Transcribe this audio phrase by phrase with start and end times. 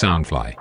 [0.00, 0.54] Soundfly。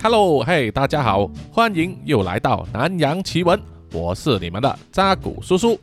[0.00, 3.60] Hello，嘿，大家好，欢迎又来到南洋奇闻，
[3.92, 5.76] 我是你们的扎古叔叔。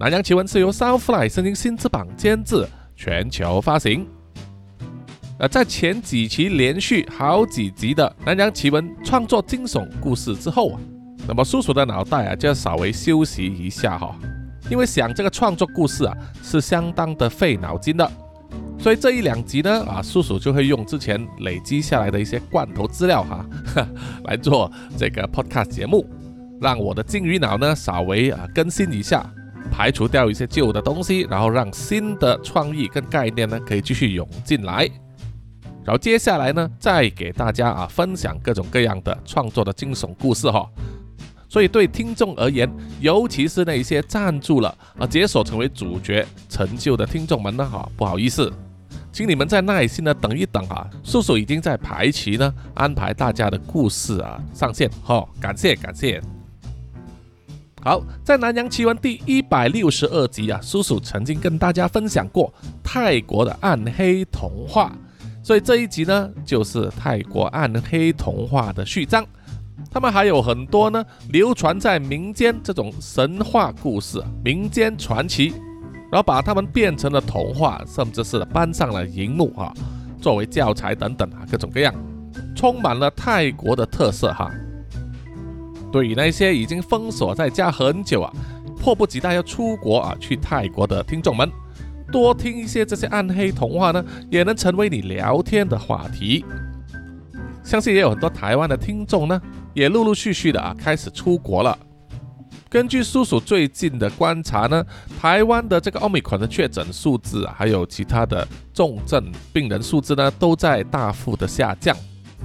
[0.00, 2.66] 南洋奇闻是由 Soundfly 声音新翅膀监制，
[2.96, 4.04] 全球发行。
[5.38, 10.80] 呃，在前几期连续好几集的南洋奇闻创作惊悚故事之后啊，
[11.28, 14.12] 那么叔叔的脑袋啊就要稍微休息一下哈、
[14.68, 18.10] 因为想这个创作故事啊是相当的费脑筋的。
[18.78, 23.44] 所以这一两集呢，啊，叔叔就会用之前累积下来的一些罐头资料哈，
[24.24, 26.06] 来做这个 podcast 节目，
[26.60, 29.28] 让我的金鱼脑呢稍微啊更新一下，
[29.72, 34.88] 排除掉一些旧的东西，然后让新的创意跟概念呢可以继续涌进来。
[35.84, 40.68] 然后接下来呢，再给大家啊分享各种各样的创作的惊悚故事哈。
[41.48, 48.52] 所以对听众而言，尤其是那一些赞助了啊解锁成为主角成就的听众们呢，哈，不好意思，
[49.16, 56.20] 请你们再耐心的等一等啊，叔叔已经在排期呢，安排大家的故事啊上线，哈，感谢感谢。
[57.82, 62.52] 好，在《南洋奇闻》第一百六十二集啊，叔叔曾经跟大家分享过
[62.84, 64.92] 泰国的暗黑童话，
[65.42, 69.24] 所以这一集呢，就是泰国暗黑童话的序章。
[69.90, 75.54] 他们还有很多呢，流传在民间这种神话故事、民间传奇，
[76.10, 79.72] 然后把它们变成了童话，甚至是搬上了荧幕啊、
[80.20, 81.94] 作为教材等等啊，各种各样，
[82.54, 84.50] 充满了泰国的特色哈。
[85.92, 88.32] 对于那些已经封锁在家很久啊，
[88.78, 91.50] 迫不及待要出国啊去泰国的听众们，
[92.12, 96.44] 多听一些这些暗黑童话呢，也能成为你聊天的话题。
[97.64, 99.40] 相信也有很多台湾的听众呢，
[99.74, 101.76] 也陆陆续续的啊开始出国了。
[102.68, 104.84] 根据叔叔最近的观察呢，
[105.20, 111.96] 台湾的这个奥密克戎的确诊数字啊，还有其他的重症病人数字呢，都在大幅的下降。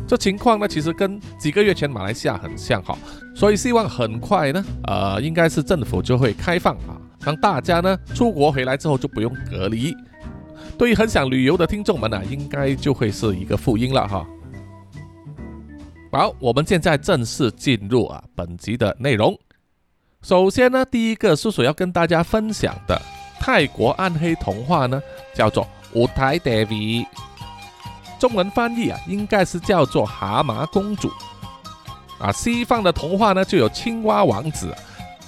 [0.07, 2.95] 这情况呢，其实跟几个月前马来西亚很像哈，
[3.35, 6.93] 所以希望很快呢，呃，应该是政府就会开放啊，
[7.25, 9.95] 让大家呢出国回来之后就不用隔离。
[10.77, 14.25] 对于很想旅游的听众们呢、应该就会是一个福音了哈。
[16.11, 19.35] 好，我们现在正式进入啊本集的内容。
[20.21, 23.01] 首先呢，第一个叔叔要跟大家分享的
[23.39, 25.01] 泰国暗黑童话呢，
[25.33, 27.03] 叫做《乌台 d a v i》，
[28.19, 31.09] 中文翻译啊，应该是叫做《蛤蟆公主》
[32.23, 32.31] 啊。
[32.31, 34.71] 西方的童话呢，就有青蛙王子，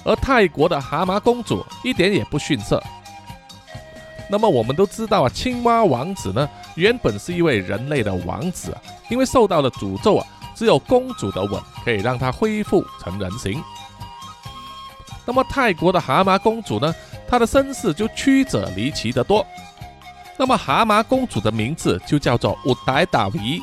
[0.04, 2.80] 而泰国的蛤蟆公主一点也不逊色。
[4.30, 10.26] 那么我们都知道啊，青蛙王子呢，原本是一位人类的王子啊，因为受到了诅咒啊。
[10.56, 13.60] 只有公主的吻可以让她恢复成人形。
[15.26, 16.94] 那么泰国的蛤蟆公主呢？
[17.26, 19.44] 她的身世就曲折离奇得多。
[20.36, 23.62] 那么蛤蟆公主的名字就叫做乌代达维。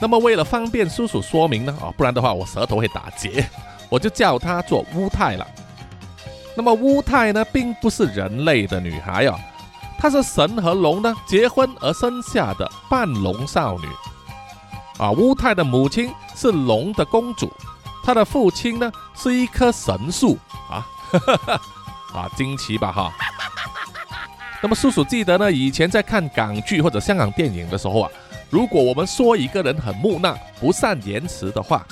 [0.00, 3.48] 那么为了方便叔叔说明呢，啊，不然的话我舌头会打结，
[3.88, 5.46] 我就叫她做乌泰了。
[6.56, 9.38] 那么乌泰呢，并不是人类的女孩啊，
[9.98, 13.86] 她是神和龙呢结婚而生下的半龙少女。
[14.98, 17.52] 啊，乌泰的母亲是龙的公主，
[18.08, 20.38] 他的父亲呢是一棵神树
[20.70, 20.80] 啊，
[22.16, 23.12] 啊，惊奇吧哈。
[24.62, 28.10] 那么叔叔记得呢，以前在看港剧或者香港电影的时候啊，
[28.48, 31.86] 如果我们说一个人很木讷、不善言辞的话，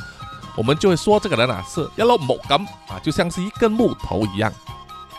[0.57, 4.51] 我们就会说这个人啊是一粒木根啊，就像是一根木头一样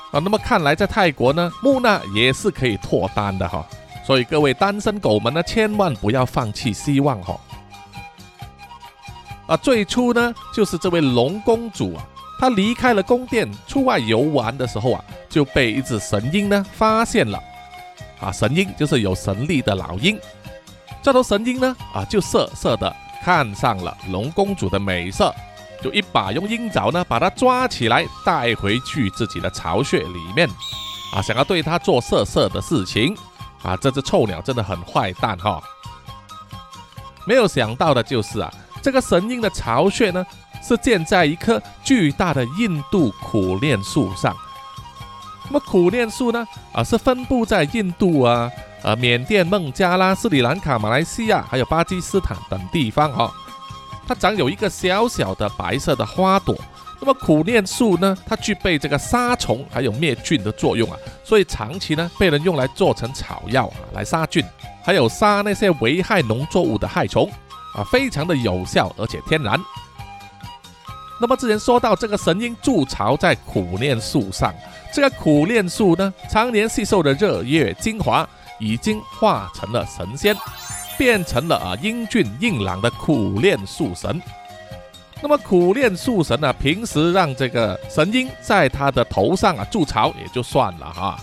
[0.09, 0.13] 啊。
[0.13, 3.63] 那么看来在泰国呢，木讷也是可以脱单的哈。
[4.03, 7.39] 所以各位单身狗们呢，千万不要放弃希望哈。
[9.47, 12.03] 啊，最初呢，就是这位龙公主啊，
[12.37, 17.39] 她离开了宫殿，出外游玩的时候啊，就被一只神鹰呢发现了。
[18.19, 20.19] 啊，神鹰就是有神力的老鹰。
[21.01, 22.93] 这头神鹰呢，啊，就色色的
[23.23, 25.33] 看上了龙公主的美色，
[25.81, 30.49] 就一把用鹰爪呢把她抓起来，带回去自己的巢穴里面。
[31.13, 33.15] 啊，想要对她做色色的事情。
[33.63, 35.61] 啊，这只臭鸟真的很坏蛋哈、
[37.25, 38.53] 没有想到的就是啊。
[38.87, 40.25] 这个神鹰的巢穴呢，
[40.63, 44.33] 是建在一棵巨大的印度苦楝树上。
[45.47, 48.49] 那么苦楝树呢，啊是分布在印度啊、
[48.83, 53.31] 呃缅甸、孟加拉、斯里兰卡、马来西亚还有巴基斯坦等地方哈、哦。
[54.07, 56.55] 它长有一个小小的白色的花朵。
[57.01, 64.41] 那么苦楝树呢，它具备这个杀虫还有灭菌的作用啊，所以长期呢被人用来做成草药啊，来杀菌，
[64.81, 67.29] 还有杀那些危害农作物的害虫。
[67.77, 69.57] 啊，非常的有效，而且天然。
[71.21, 74.53] 那么之前说到这个神鹰筑巢在苦楝树上，
[74.93, 78.27] 这个苦楝树呢，常年吸收的日月精华，
[78.59, 80.35] 已经化成了神仙。
[80.97, 84.19] 变成了啊英俊硬朗的苦练树神。
[85.21, 91.19] 那么苦练树神呢，平时让这个神鹰在他的头上啊筑巢也就算了哈。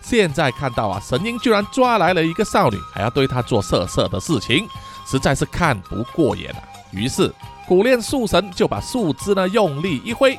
[0.00, 4.66] 现在看到啊，神鹰居然抓来了一个少女，还要对她做色色的事情，
[5.06, 6.62] 实在是看不过眼啊。
[6.90, 7.32] 于是
[7.66, 10.38] 苦练树神就把树枝呢用力一挥，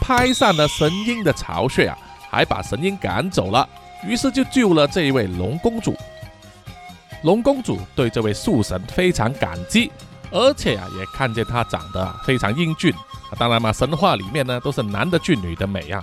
[0.00, 1.98] 拍散了神鹰的巢穴啊，
[2.30, 3.68] 还把神鹰赶走了。
[4.06, 5.96] 于是就救了这一位龙公主。
[7.22, 9.90] 龙公主对这位树神非常感激，
[10.30, 12.92] 而且啊也看见他长得非常英俊。
[13.38, 16.02] 当然嘛，神话里面呢都是男的俊，女的美啊。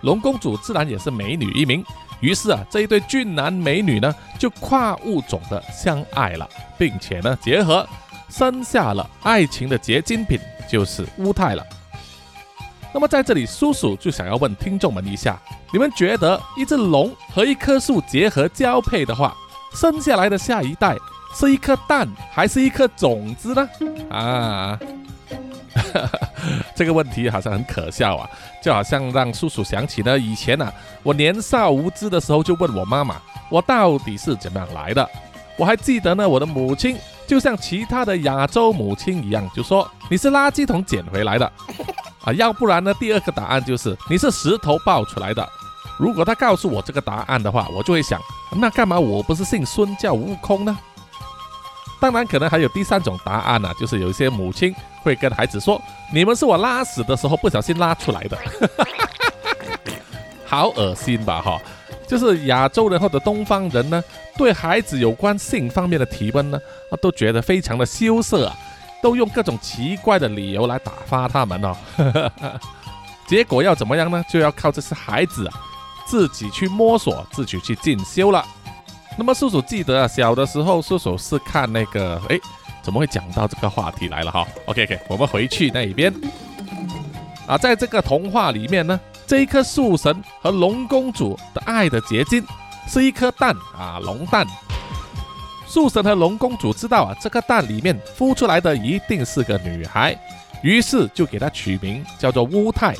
[0.00, 1.84] 龙公主自然也是美女一名。
[2.24, 6.48] 于是啊，这一对俊男美女呢，就跨物种的相爱了，
[6.78, 7.86] 并且呢，结合
[8.30, 11.62] 生下了爱情的结晶品，就是乌泰了。
[12.94, 15.38] 那么在这里，叔叔就想要问听众们一下：
[15.70, 19.36] 你们觉得一只龙和一棵树结合交配的话，
[19.74, 20.96] 生下来的下一代
[21.34, 23.68] 是一颗蛋还是一颗种子呢？
[24.08, 24.80] 啊？
[26.74, 28.28] 这个问题好像很可笑啊，
[28.62, 30.72] 就好像让叔叔想起呢，以前呢，
[31.02, 33.16] 我年少无知的时候就问我妈妈，
[33.50, 35.08] 我到底是怎么样来的？
[35.56, 41.50] 我还记得呢，我的母亲就像其他的亚洲母亲一样，就说你是垃圾桶捡回来的
[42.24, 45.48] 啊，要不然呢，第二个答案就是你是石头爆出来的。
[45.96, 48.20] 如果他告诉我这个答案的话，我就会想，
[48.56, 50.76] 那干嘛我不是姓孙叫悟空呢？
[52.04, 55.80] 当然，可能还有第三种答案呢，就是有一些母亲会跟孩子说
[56.12, 58.36] ：“你们是我拉屎的时候不小心拉出来的。
[60.44, 61.58] ”好恶心吧，哈！
[62.06, 64.04] 就是亚洲人或者东方人呢，
[64.36, 66.58] 对孩子有关性方面的提问呢，
[67.00, 68.54] 都觉得非常的羞涩啊，
[69.02, 71.74] 都用各种奇怪的理由来打发他们哦。
[73.26, 74.22] 结果要怎么样呢？
[74.28, 75.54] 就要靠这些孩子啊，
[76.06, 78.44] 自己去摸索，自己去进修了。
[79.16, 82.36] 那么叔叔记得啊，小的时候叔叔是看那个，哎，
[82.82, 86.12] 怎么会讲到这个话题来了哈？OK OK，我们回去那一边
[87.46, 92.44] 啊，在这个童话里面呢，这一颗树神和龙公主的爱的结晶
[92.88, 94.44] 是一颗蛋啊，龙蛋。
[95.68, 100.16] 树神和龙公主知道啊，这个蛋里面孵出来的一定是个女孩，
[100.62, 102.94] 于是就给她取名叫做乌泰。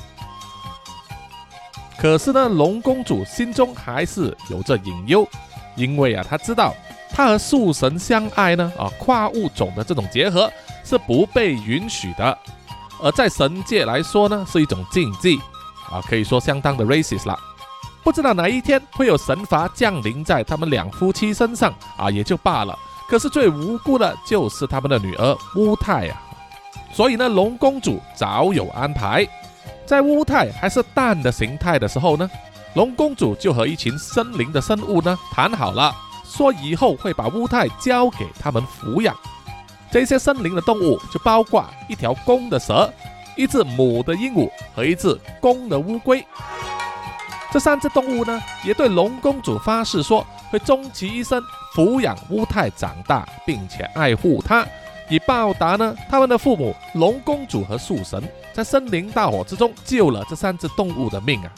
[1.99, 5.29] 可是呢，龙公主心中还是有着隐忧。
[5.77, 6.75] 因为啊，他知道
[7.11, 10.51] 他和树神相爱呢，啊，跨物种的这种结合
[10.85, 12.37] 是不被允许的，
[13.03, 15.39] 而在神界来说呢，是一种禁忌，
[15.91, 17.39] 啊，可以说相当的 racist 了。
[18.03, 22.79] 不知道哪一天会有神罚降临在他们两夫妻身上啊，也就罢了。
[23.09, 26.23] 可是最无辜的就是他们的女儿乌泰啊，
[26.93, 29.27] 所以呢，龙公主早有安排，
[29.87, 32.29] 在乌泰还是蛋的形态的时候呢。
[32.75, 35.95] 龙公主就和一群森林的生物呢谈好了，
[36.25, 39.15] 说以后会把乌泰交给他们抚养。
[39.93, 42.93] 这些森林的动物就包括一条公的蛇、
[43.37, 46.27] 一只母的鹦鹉和一只公的乌龟。
[47.53, 51.41] 这三只动物呢，也对龙公主发誓说，会终其一生
[51.77, 54.67] 抚养乌泰长大，并且爱护它，
[55.09, 58.21] 以报答呢他们的父母龙公主和树神
[58.53, 61.53] 在森林大火之中救了这三只动物的命啊。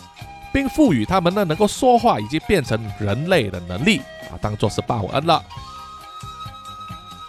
[0.53, 3.99] 并赋予他们呢能够说话以及变成人类的能力
[4.31, 5.43] 啊，当做是报恩了。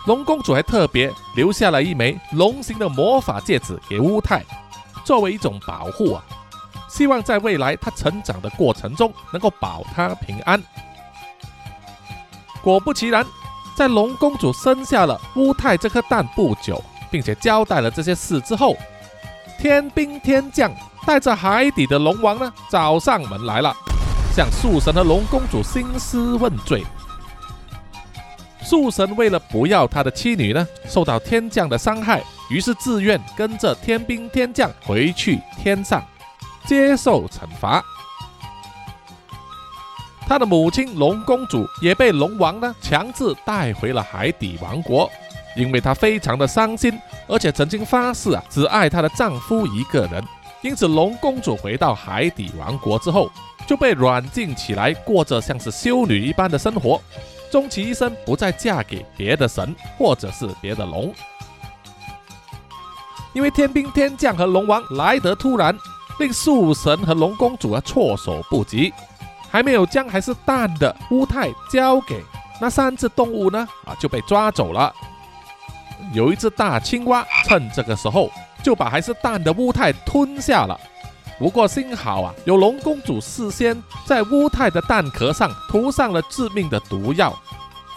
[0.05, 4.41] 龙公主还特别留下了一枚龙形的魔法戒指给乌泰，
[5.03, 6.23] 作为一种保护啊，
[6.89, 10.63] 希望在未来他成长的过程中能够保他平安。
[12.63, 13.25] 果不其然，
[13.75, 18.75] 在龙公主生下了乌泰这颗蛋不久，并且交代了这些事之后，
[19.59, 20.71] 天兵天将。
[21.07, 23.73] 带着海底的龙王呢，找上门来了，
[24.35, 26.83] 向树神和龙公主兴师问罪。
[28.61, 36.05] 树神为了不要他的妻女呢受到天降的伤害，于是自愿跟着天兵天将回去天上
[36.65, 37.81] 接受惩罚。
[40.27, 45.09] 他的母亲龙公主也被龙王呢强制带回了海底王国，
[45.55, 50.21] 因为她非常的伤心，而且曾经发誓啊只爱她的丈夫一个人。
[50.67, 53.31] 因此，龙公主回到海底王国之后，
[53.65, 57.01] 就被软禁起来，过着像是修女一般的生活，
[57.49, 61.13] 终其一生不再嫁给别的神或者是别的龙。
[63.31, 65.73] 因为天兵天将和龙王来得突然，
[66.19, 68.93] 令树神和龙公主啊措手不及，
[69.49, 72.21] 还没有将还是蛋的乌泰交给
[72.59, 74.93] 那三只动物呢，啊就被抓走了。
[76.11, 78.29] 有一只大青蛙趁这个时候。
[78.67, 80.77] 就把还是蛋的乌泰吞下了。
[81.39, 87.33] 不过幸好啊，有龙公主事先在乌泰的蛋壳上涂上了致命的毒药，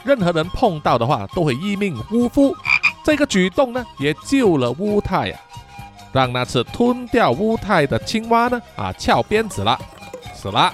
[0.05, 2.55] 任何人碰到的话都会一命呜呼。
[3.05, 5.41] 这个举动呢，也救了乌泰呀，
[6.13, 9.77] 让那次吞掉乌泰的青蛙呢啊翘鞭子了，
[10.37, 10.73] 死了。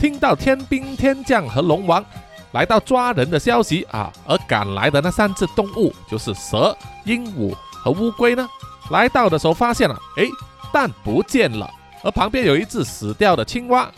[0.00, 2.04] 听到天兵天将和龙王
[2.52, 8.48] 来到抓人的消息啊，而赶来的那三只动物就是蛇、鹦鹉和乌龟呢，
[8.90, 10.24] 来到的时候发现了，哎，
[10.72, 11.70] 蛋不见了，
[12.02, 13.90] 而旁边有一只死掉的青蛙，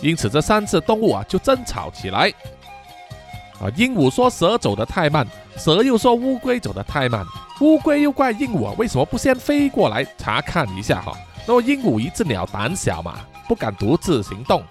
[0.00, 2.32] 因此这三只动物啊就争吵起来。
[3.58, 7.24] 啊，鹦鹉说蛇走得太慢，蛇又说乌龟走得太慢，
[7.60, 11.12] 乌龟又怪鹦鹉啊为什么不先飞过来查看一下哈？
[11.46, 14.62] 那么鹦鹉一只鸟胆小嘛，不敢独自行动。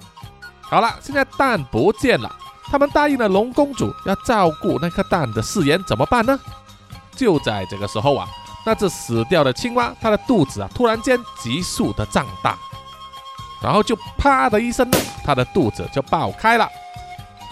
[0.62, 2.34] 好了，现在蛋不见了，
[2.72, 6.40] 他们答应了龙公主要照顾那颗蛋的誓言，怎么办呢？
[7.16, 8.28] 就在这个时候啊，
[8.66, 12.58] 那只死掉的青蛙，它的肚子啊突然间急速的胀大，
[13.62, 14.90] 然后就啪的一声，
[15.24, 16.68] 它的肚子就爆开了。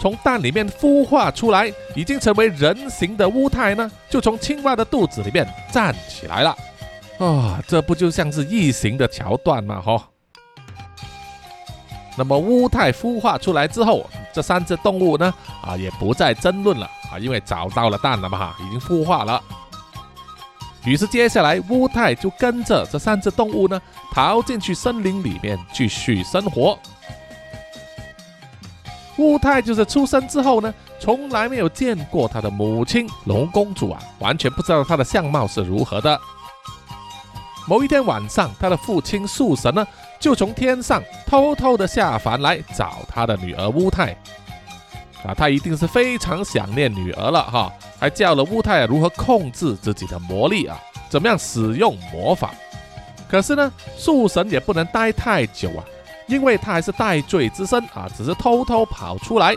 [0.00, 6.54] 从蛋里面孵化出来，已经成为人形的乌泰呢，就从青蛙的肚子里面站起来了。
[7.18, 9.80] 啊，这不就像是异形的桥段吗？
[9.80, 10.08] 哈。
[12.18, 19.40] 那么乌泰孵化出来之后，这三只动物呢，啊，也不再争论了啊，因为找到了蛋了嘛，哈，已经孵化了。
[20.84, 23.80] 于是接下来乌泰就跟着这三只动物呢，
[24.12, 26.78] 逃进去森林里面继续生活。
[29.16, 36.20] 乌泰就是出生之后呢，从来没有见过他的母亲龙公主啊，完全不知道她的相貌是如何的。
[37.66, 39.86] 某一天晚上，他的父亲树神呢，
[40.24, 44.16] 就从天上偷偷的下凡来找他的女儿乌泰。
[45.22, 52.54] 啊，他一定是非常想念女儿了哈，还教了乌泰如何控制自己的魔力啊，怎么样使用魔法。
[53.28, 55.84] 可是呢，树神也不能待太久啊。
[56.26, 59.54] 因为他还是戴罪之身啊，只是偷偷跑出来。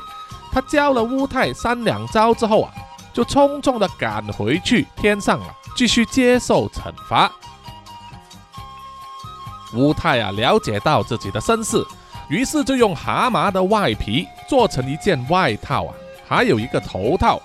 [0.51, 2.73] 他教了乌泰三两招之后啊，
[3.13, 5.47] 就匆匆的赶回去天上了，
[5.77, 7.31] 继续接受惩罚。
[9.73, 11.83] 乌泰啊，了解到自己的身世，
[12.29, 15.93] 于是就用蛤蟆的外皮做成一件外套啊，
[16.27, 17.41] 还有一个头套。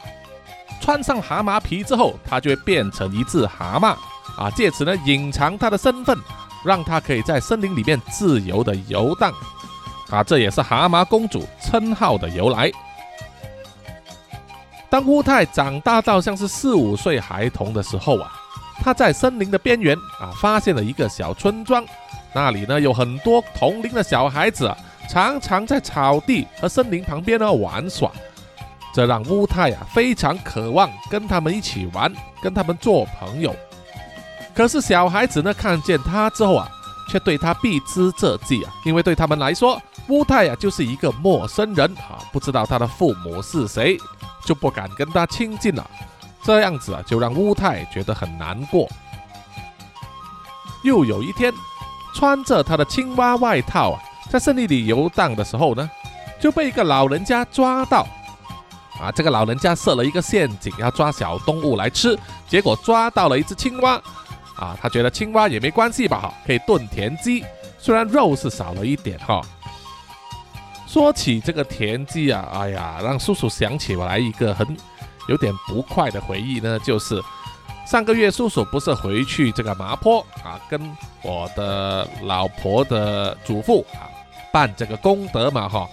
[0.81, 3.97] 穿上蛤蟆皮之后，他就会变成一只蛤蟆
[4.37, 6.19] 啊，借此呢隐藏他的身份。
[6.64, 9.35] 让他可以在森林里面自由的游荡，
[10.11, 12.71] 啊，这也是蛤蟆公主称号的由来。
[14.88, 18.33] 当乌泰长大到像是四五岁孩童的时候啊，
[18.81, 21.85] 他在森林的边缘啊，发现了一个小村庄，
[22.35, 24.75] 那里呢有很多同龄的小孩子，
[25.09, 28.11] 常常在草地和森林旁边呢玩耍，
[28.95, 32.12] 这让乌泰啊非常渴望跟他们一起玩，
[32.43, 33.55] 跟他们做朋友。
[34.55, 36.69] 可是小孩子呢，看见他之后啊，
[37.11, 43.99] 却对他避之则忌啊，因为对他们来说，乌泰啊就是一个陌生人啊，不知道他的父母是谁，
[44.45, 45.91] 就不敢跟他亲近了。
[46.43, 48.89] 这样子啊，就让乌泰觉得很难过。
[50.83, 51.53] 又有一天，
[52.14, 54.00] 穿着他的青蛙外套啊，
[54.31, 55.90] 在森林里游荡的时候呢，
[56.40, 58.07] 就被一个老人家抓到。
[59.00, 62.16] 啊，这个老人家设了一个陷阱，要抓小动物来吃，
[62.47, 64.00] 结果抓到了一只青蛙。
[64.54, 67.42] 啊，他觉得青蛙也没关系吧，哈，可以炖田鸡，
[67.78, 69.40] 虽然肉是少了一点哈。
[70.87, 74.76] 说起这个田鸡啊，哎呀，让叔叔想起来一个很
[75.26, 77.21] 有点不快的回忆呢，就是
[77.85, 80.81] 上个月叔叔不是回去这个麻坡啊，跟
[81.23, 84.09] 我的老婆的祖父啊
[84.53, 85.89] 办这个功德嘛，哈。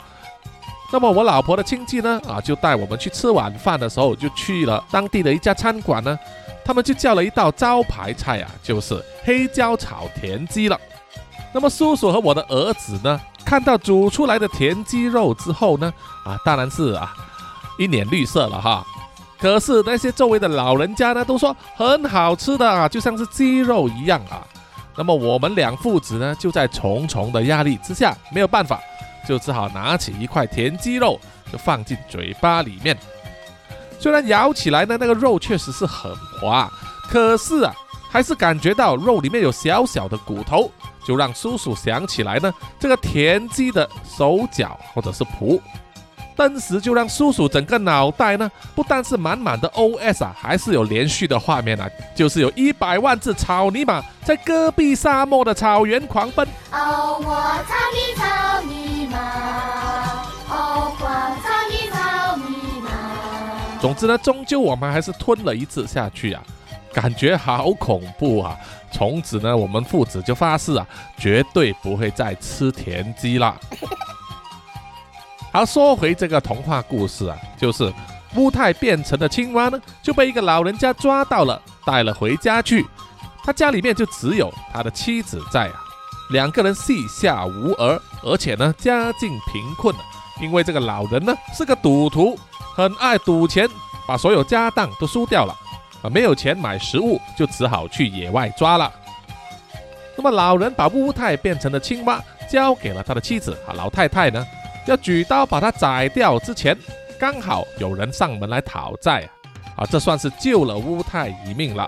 [0.92, 6.18] 那么我老婆的亲戚呢，啊，就带我们去吃晚饭的时候，就去了当地的一家餐馆呢。
[6.64, 10.80] 他们就叫了一道招牌菜啊，就是黑椒炒田鸡了。
[11.52, 15.92] 那么叔叔和我的儿子呢，看到煮出来的田鸡肉之后呢，
[16.24, 17.12] 啊，当然是啊，
[17.78, 18.86] 一脸绿色了哈。
[19.40, 24.46] 可是那些周围的老人家呢，都说很好吃的啊，就像是鸡肉一样啊。
[24.98, 28.80] 那么我们两父子呢，就在重重的压力之下，没有办法，
[29.26, 31.18] 就只好拿起一块田鸡肉，
[31.52, 32.98] 就放进嘴巴里面。
[33.98, 36.70] 虽然咬起来呢，那个肉确实是很滑，
[37.10, 37.74] 可是啊，
[38.10, 40.70] 还是感觉到肉里面有小小的骨头，
[41.06, 45.62] 就让叔叔想起来呢，这个田鸡的手脚或者是蹼，
[46.40, 56.48] 顿时就让叔叔整个脑袋呢，不但是满满的 OS 啊，还是有连续的画面啊，就是有一百万只草泥马在戈壁沙漠的草原狂奔。
[56.72, 57.26] 哦，我
[57.68, 59.18] 草泥草泥马，
[60.48, 62.56] 哦，狂草泥草泥。
[63.82, 66.42] 总之呢，终究我们还是吞了一次下去啊，
[66.94, 68.56] 感觉好恐怖啊！
[68.94, 73.54] 从此呢，我们父子就发誓啊，绝对不会再吃田鸡了。
[75.52, 77.92] 好，说回这个童话故事啊，就是
[78.36, 82.86] 乌太变成的青蛙呢，就被一个老人家抓到了，带了回家去。
[83.44, 85.74] 他家里面就只有他的妻子在啊，
[86.30, 89.96] 两个人膝下无儿，而且呢家境贫困，
[90.40, 92.38] 因为这个老人呢是个赌徒，
[92.76, 93.68] 很爱赌钱，
[94.08, 95.56] 把所有家当都输掉了
[96.04, 98.92] 啊，没有钱买食物，就只好去野外抓了。
[100.16, 104.46] 那么老人把乌太变成的青蛙交给了他的妻子啊，老太太呢？
[104.90, 106.76] 要举刀把它宰掉之前，
[107.20, 109.22] 刚好有人上门来讨债
[109.76, 111.88] 啊，啊，这算是救了乌太一命了。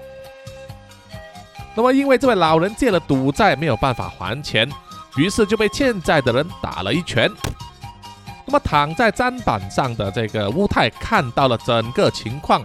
[1.73, 4.69] 那么因为这位老人借了赌债没有办法还钱，
[5.17, 7.27] 于是就被欠债的人打了一拳。
[8.45, 12.61] 那么躺在砧板上的这个乌太看到了整个情况，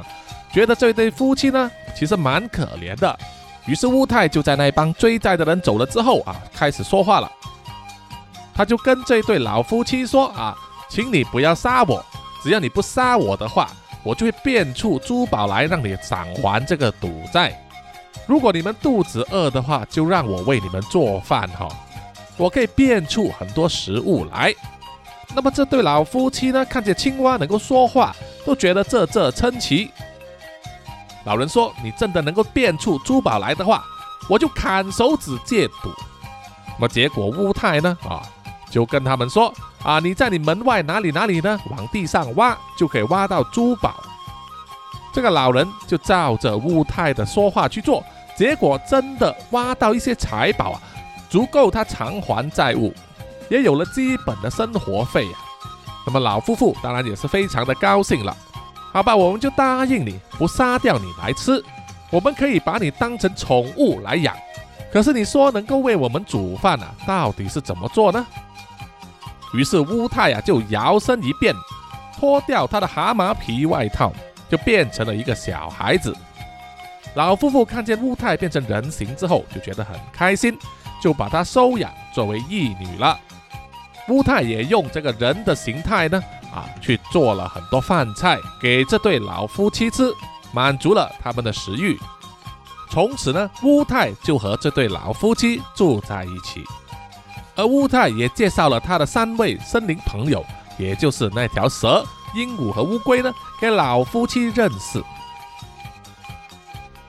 [0.53, 3.19] 觉得这对夫妻呢其实蛮可怜的，
[3.65, 7.33] 于是乌太就在那帮追债的人走了之后啊，开始说话了。
[8.57, 10.57] 他就跟这对老夫妻说：“啊，
[10.89, 12.03] 请你不要杀我，
[12.43, 13.69] 只要你不杀我的话，
[14.03, 17.55] 我就会变出珠宝来让你偿还这个赌债。
[18.27, 21.69] 如果你们肚子饿的话，就让我为你们做饭哈，
[22.39, 24.55] 我可以变出很多食物来。”
[25.35, 29.91] 那么这对老夫妻呢，看见青蛙能够说话，都觉得这这称奇。
[31.25, 33.85] 老人说：“你真的能够变出珠宝来的话，
[34.31, 35.93] 我就砍手指戒赌。”
[36.79, 37.99] 那么结果乌太呢？
[38.09, 38.23] 啊？
[38.77, 39.51] 就跟他们说
[39.83, 41.59] 啊，你在你门外哪里哪里呢？
[41.71, 44.05] 往地上挖就可以挖到珠宝。
[45.15, 48.05] 这个老人就照着乌太的说话去做，
[48.37, 50.81] 结果真的挖到一些财宝啊，
[51.31, 52.93] 足够他偿还债务，
[53.49, 55.41] 也有了基本的生活费啊。
[56.07, 58.37] 那么老夫妇当然也是非常的高兴了。
[58.93, 61.65] 好吧，我们就答应你，不杀掉你来吃，
[62.11, 64.37] 我们可以把你当成宠物来养。
[64.93, 68.27] 可是你说能够为我们煮饭啊，到底是怎么做呢？
[69.53, 71.55] 于是乌太呀就摇身一变，
[72.19, 74.13] 脱掉他的蛤蟆皮外套，
[74.49, 76.17] 就变成了一个小孩子。
[77.15, 80.59] 老夫妇看见乌太变成人形之后，就觉得很开心，
[81.01, 83.19] 就把他收养作为义女了。
[84.09, 90.13] 乌太也用这个人的形态呢，啊，去做了很多饭菜给这对老夫妻吃，
[90.53, 91.99] 满足了他们的食欲。
[92.89, 96.63] 从此呢，乌太就和这对老夫妻住在一起。
[97.57, 100.45] 而乌太也介绍了他的三位森林朋友，
[100.79, 105.03] 也就是那条蛇、鹦鹉和乌龟呢，给老夫妻认识。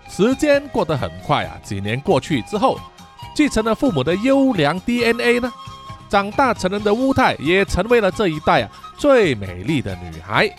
[0.10, 2.80] 时间过得很快啊，几年过去之后，
[3.36, 5.52] 继承了父母的优良 DNA 呢，
[6.10, 10.50] 长大成人的乌太也成为了这一代啊最美丽的女孩。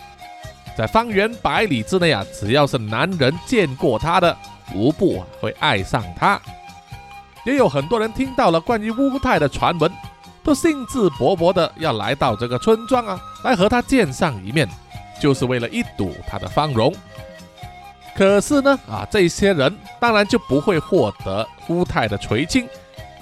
[0.77, 4.37] 在方圆百里之内啊，只要是男人见过她的，
[4.73, 6.39] 无不会爱上她。
[7.49, 9.91] 也有很多人听到了关于乌太的传闻，
[10.43, 14.69] 都兴致勃勃的要来到这个村庄啊，来和他见上一面，
[15.19, 16.93] 就是为了一睹他的芳容。
[18.15, 22.67] 可是呢，啊，这些人当然就不会获得乌太的垂青，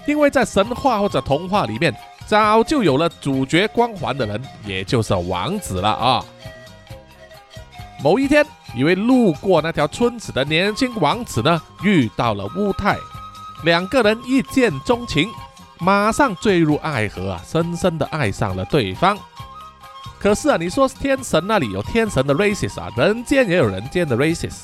[0.05, 6.25] 因为在神话或者童话里面，早就有了主角光环的人，也就是王子了啊。
[8.03, 12.97] 某一天，一位路过那条村子的年轻王子呢，遇到了乌太。
[13.63, 15.29] 两个人一见钟情，
[15.79, 19.17] 马上坠入爱河啊，深深的爱上了对方。
[20.19, 24.61] 可是啊，你说天神那里有天神的 races 啊，人间也有人间的 races。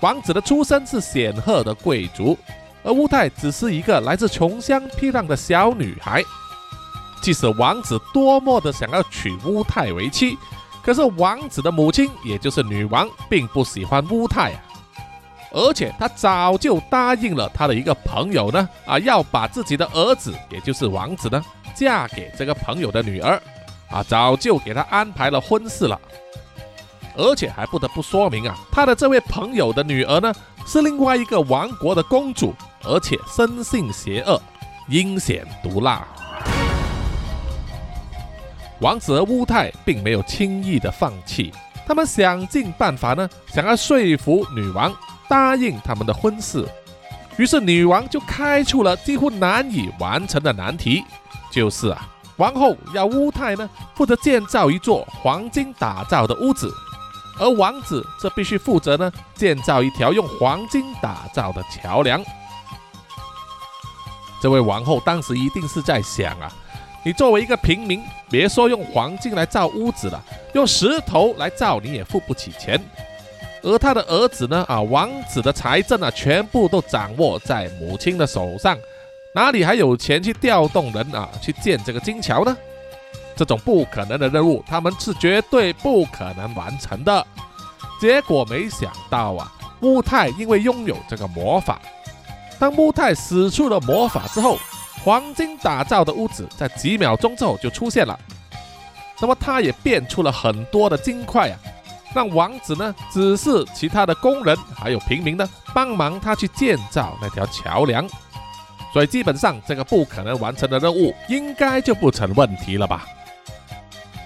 [0.00, 2.36] 王子的出身是显赫的贵族，
[2.82, 6.22] 而乌太只是一个来自穷乡僻壤的小女孩。
[7.22, 10.36] 即使王子多么的想要娶乌太为妻，
[10.82, 14.62] 可是王子的母亲，也就是女王，并不喜欢乌太啊。
[15.54, 21.40] 而且他早就答应了他的一个朋友呢，啊，要把自己的儿子，也就是王子呢，
[21.76, 23.40] 嫁给这个朋友的女儿，
[23.88, 25.98] 啊，早就给他安排了婚事了。
[27.16, 30.34] 而且还不得不说明啊，他的这位朋友的女儿呢，
[30.66, 34.42] 是另外一个王国的公主，而且生性邪恶，
[34.88, 36.04] 阴险毒辣。
[38.80, 41.54] 王子和乌太并没有轻易的放弃，
[41.86, 44.92] 他们想尽办法呢，想要说服女王。
[45.28, 46.66] 答应他们的婚事，
[47.36, 51.04] 于是女王就开出了几乎难以完成的难题，
[51.50, 56.72] 就是啊，王后要乌太呢负责建造一座黄金打造的屋子，
[57.38, 62.22] 而王子则必须负责呢建造一条用黄金打造的桥梁。
[64.42, 66.52] 这位王后当时一定是在想啊，
[67.02, 72.78] 你作为一个平民，别说用黄金来造屋子了，用石头来造你也付不起钱。
[73.64, 74.64] 而他的儿子呢？
[74.68, 78.78] 啊，王子的财政啊，全部都掌握在母亲的手上，
[79.34, 82.54] 哪里还有钱去调动人啊，去建这个金桥呢？
[83.34, 87.26] 这种不可能的任务，他们是绝对不可能完成的。
[88.00, 89.50] 结果没想到啊，
[89.80, 91.80] 乌泰因为拥有这个魔法，
[92.58, 94.58] 当乌泰使出了魔法之后，
[95.02, 98.18] 黄金打造的屋子在几秒钟之后就出现了。
[99.20, 101.58] 那么他也变出了很多的金块啊，
[102.14, 108.08] 让王子呢指示其他的工人还有平民呢帮忙他去建造那条桥梁。
[108.92, 113.04] 所以基本上这个不可能完成的任务应该就不成问题了吧？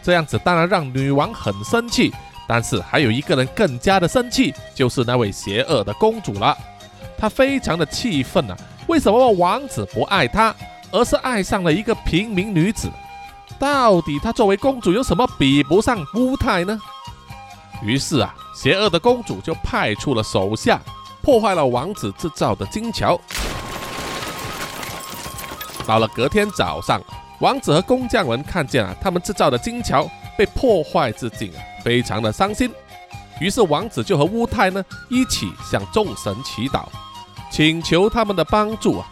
[0.02, 2.12] 这样子当然让女王很生气，
[2.46, 6.56] 但是还有一个人更加的生气，就是那位邪恶的公主了。
[7.16, 8.56] 她非常的气愤啊！
[8.86, 10.54] 为什么王子不爱她，
[10.92, 12.90] 而是爱上了一个平民女子？
[13.58, 16.78] 到底她作为公主有什么比不上乌泰呢？
[17.82, 20.80] 于是啊，邪恶的公主就派出了手下，
[21.22, 23.18] 破坏了王子制造的金桥。
[25.86, 27.00] 到了隔天早上，
[27.40, 32.70] 王子和工匠们看见啊他们制造的金桥被破坏至尽啊，非常的伤心。
[33.40, 36.86] 于是王子就和乌泰呢一起向众神祈祷，
[37.50, 39.06] 请求他们的帮助啊。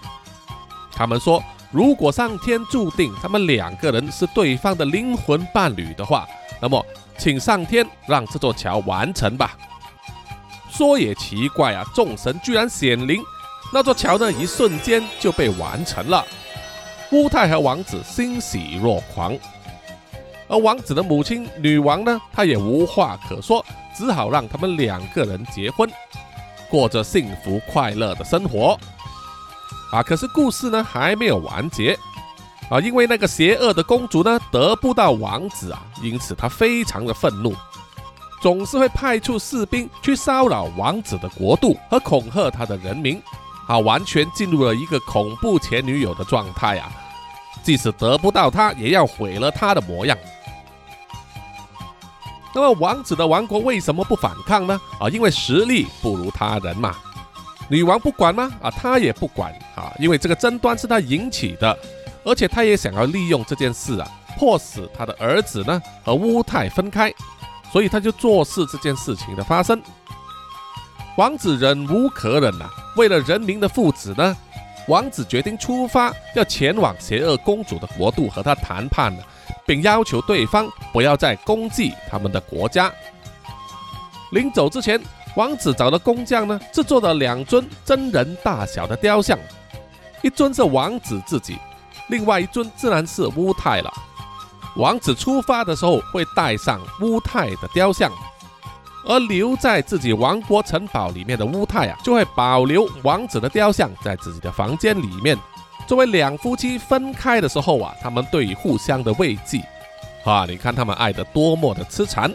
[0.93, 6.27] 他们说，如果上天注定他们两个人是对方的灵魂伴侣的话，
[6.61, 6.85] 那么
[7.19, 9.57] 请上天让这座桥完成吧。
[10.71, 13.23] 说也奇怪啊，众神居然显灵，
[13.73, 16.25] 那座桥呢一瞬间就被完成了。
[17.13, 19.37] 乌太和王子欣喜若狂，
[20.49, 23.65] 而王子的母亲女王呢，她也无话可说，
[23.97, 25.89] 只好让他们两个人结婚，
[26.69, 28.79] 过着幸福快乐的生活。
[29.93, 31.97] 啊，可是故事呢还没有完结
[32.69, 37.55] 啊，因为那个邪恶的公主呢得不到王子啊，因此她非常的愤怒，
[38.41, 43.21] 总是会派出士兵去骚扰王子的国度和恐吓他的人民。
[43.69, 46.89] 啊，完全进入了一个恐怖前女友的状态啊！
[47.65, 50.17] 即使得不到她，也要毁了她的模样。
[52.55, 54.81] 那么王子的王国为什么不反抗呢？
[55.01, 56.95] 啊，因为实力不如他人嘛。
[57.69, 58.49] 女王不管吗？
[58.63, 61.77] 啊，她也不管啊，因为这个争端是她引起的，
[62.27, 67.15] 而且他也想要利用这件事啊，迫使他的儿子呢和乌泰分开，
[67.73, 69.81] 所以他就做事这件事情的发生。
[71.17, 74.37] 王子忍无可忍呐，为了人民的福祉呢，
[74.89, 79.17] 王子决定出发，要前往邪恶公主的国度和她谈判
[79.65, 82.93] 并要求对方不要再攻击他们的国家。
[84.33, 85.01] 临走之前，
[85.37, 89.39] 王子找了工匠呢，制作了两尊真人大小的雕像，
[90.23, 91.57] 一尊是王子自己，
[92.09, 93.92] 另外一尊自然是乌泰了。
[94.77, 98.11] 王子出发的时候会带上乌泰的雕像。
[99.09, 105.38] 而留在自己王国城堡里面的乌泰啊，就会保留王子的雕像在自己的房间里面，
[105.87, 109.62] 作为两夫妻分开的时候啊，他们对互相的慰藉。
[110.25, 112.29] 啊，你看他们爱得多么的痴缠。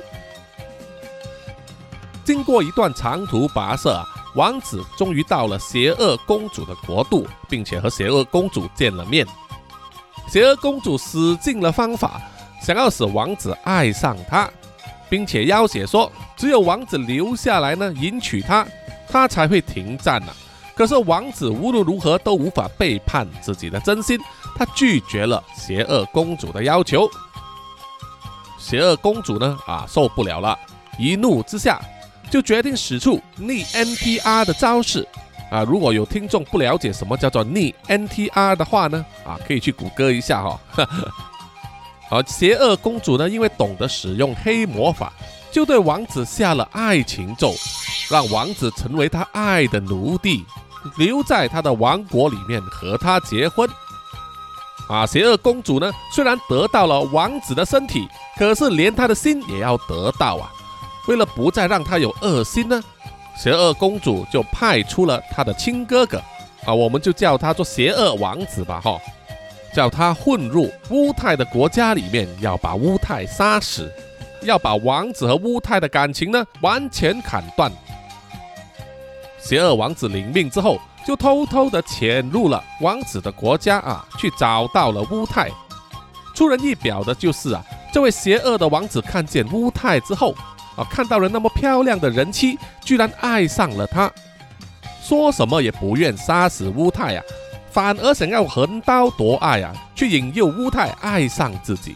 [2.24, 4.06] 经过一段长途跋涉啊，
[4.36, 9.28] 王子终于到了邪恶公主的国度，并且和邪恶公主见了面。
[10.32, 12.22] 邪恶公主使尽了方法，
[12.62, 14.50] 想要使王子爱上她。
[15.10, 18.66] 并且要挟说，只有王子留下来呢，迎娶她，
[19.10, 20.32] 她才会停战呢。
[20.74, 24.18] 可是王子无论如何都无法背叛自己的真心，
[24.58, 27.10] 他拒绝了邪恶公主的要求。
[28.58, 30.58] 邪恶公主呢，啊，受不了了，
[30.98, 31.82] 一怒之下
[32.30, 35.06] 就决定使出逆 NPR 的招式。
[35.52, 40.60] 啊，如果有听众不了解什么叫做逆 NTR 的话呢，啊，可以去谷歌一下哈。
[42.10, 45.12] 而邪恶公主呢，因为懂得使用黑魔法，
[45.52, 47.54] 就对王子下了爱情咒，
[48.10, 50.46] 让王子成为她爱的奴隶，
[50.98, 53.70] 留在她的王国里面和他结婚。
[54.90, 60.52] 啊，邪恶公主呢，虽然得到了王子的身体，可是连他的心也要得到啊。
[61.08, 62.84] 为了不再让他有恶心呢，
[63.36, 66.22] 邪恶公主就派出了她的亲哥哥，
[66.66, 69.00] 啊，我们就叫他做邪恶王子吧，哈。
[69.74, 73.90] 叫他混入乌泰的国家里面，要把乌泰杀死，
[74.42, 77.72] 要把王子和乌泰的感情呢完全砍断。
[79.40, 85.50] 邪恶王子领命之后，就偷偷的潜入了王子的国家啊，去找到了乌泰。
[86.36, 87.64] 出人意表的就是啊，
[87.94, 90.36] 这位邪恶的王子看见乌泰之后
[90.76, 94.10] 啊，看到了那么漂亮的人妻，居然爱上了她，
[95.02, 97.24] 说什么也不愿杀死乌泰啊。
[97.72, 101.96] 反而想要横刀夺爱啊，去引诱乌泰爱上自己。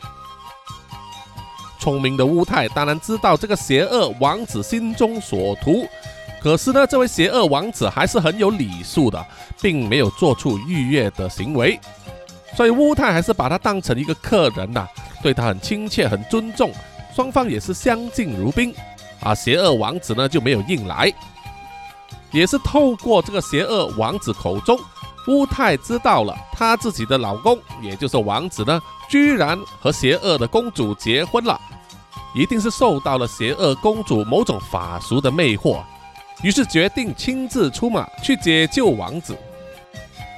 [1.78, 5.88] 聪明的乌泰当然知道这个邪恶王子心中所图，
[6.42, 9.24] 可是呢，这位邪恶王子还是很有礼数的，
[9.62, 11.80] 并没有做出逾越的行为，
[12.56, 14.88] 所以乌泰还是把他当成一个客人呐，
[15.22, 16.72] 对他很亲切、很尊重，
[17.16, 18.76] 双方也是相敬如宾。
[19.22, 21.12] 啊，邪恶王子呢就没有硬来。
[22.32, 24.78] 也是透过这个邪恶王子口中，
[25.28, 31.60] 乌太知道了他自己的老公，也就是王子呢，居然和邪恶的公主结婚了，
[32.36, 35.82] 一定是受到了邪恶公主某种法术的魅惑，
[36.44, 39.36] 于是决定亲自出马去解救王子。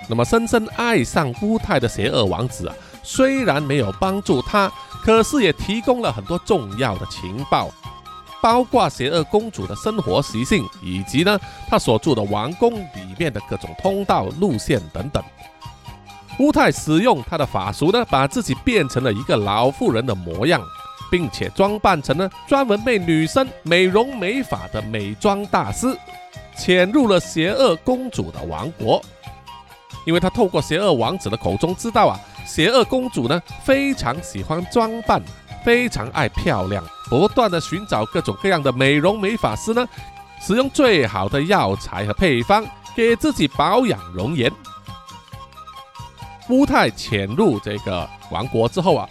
[0.08, 4.72] 那么深深爱上乌太的邪恶王子啊，虽然没有帮助他，
[5.08, 7.70] 可是也提供了很多重要的情报。
[8.40, 15.24] 包括邪恶公主的生活习性，以及呢，她所住的王宫里面的各种通道、路线等等。
[16.40, 20.62] 乌太使用他的法术呢，把自己变成了一个老妇人的模样，
[21.10, 25.88] 并且装扮成呢专门为女生美容美发的美妆大师，
[26.56, 29.02] 潜入了邪恶公主的王国。
[30.06, 35.22] 因为他透过邪恶王子的口中知道啊，邪恶公主呢非常喜欢装扮。
[35.66, 39.86] 非常爱漂亮，不断的寻找各种各样的美容美发师呢，
[40.40, 44.50] 使用最好的药材和配方给自己保养容颜。
[46.48, 49.10] 乌太潜入这个王国之后啊，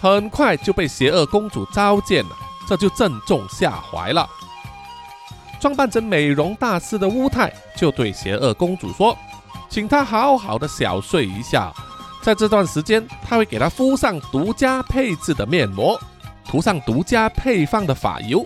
[0.00, 2.36] 很快就被邪恶公主召见了，
[2.68, 4.28] 这就正中下怀了。
[5.58, 9.16] 装扮成美容大师的乌太就对邪恶公主说，
[9.68, 11.72] 请她好好的小睡一下。
[12.26, 15.96] 在这段时间，他会给她敷上独家配置的面膜，
[16.44, 18.44] 涂上独家配方的发油。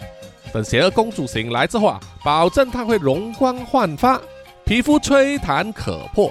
[0.52, 4.20] 等邪恶公主醒来之后啊，保证她会容光焕发，
[4.66, 6.30] 皮肤吹弹可破，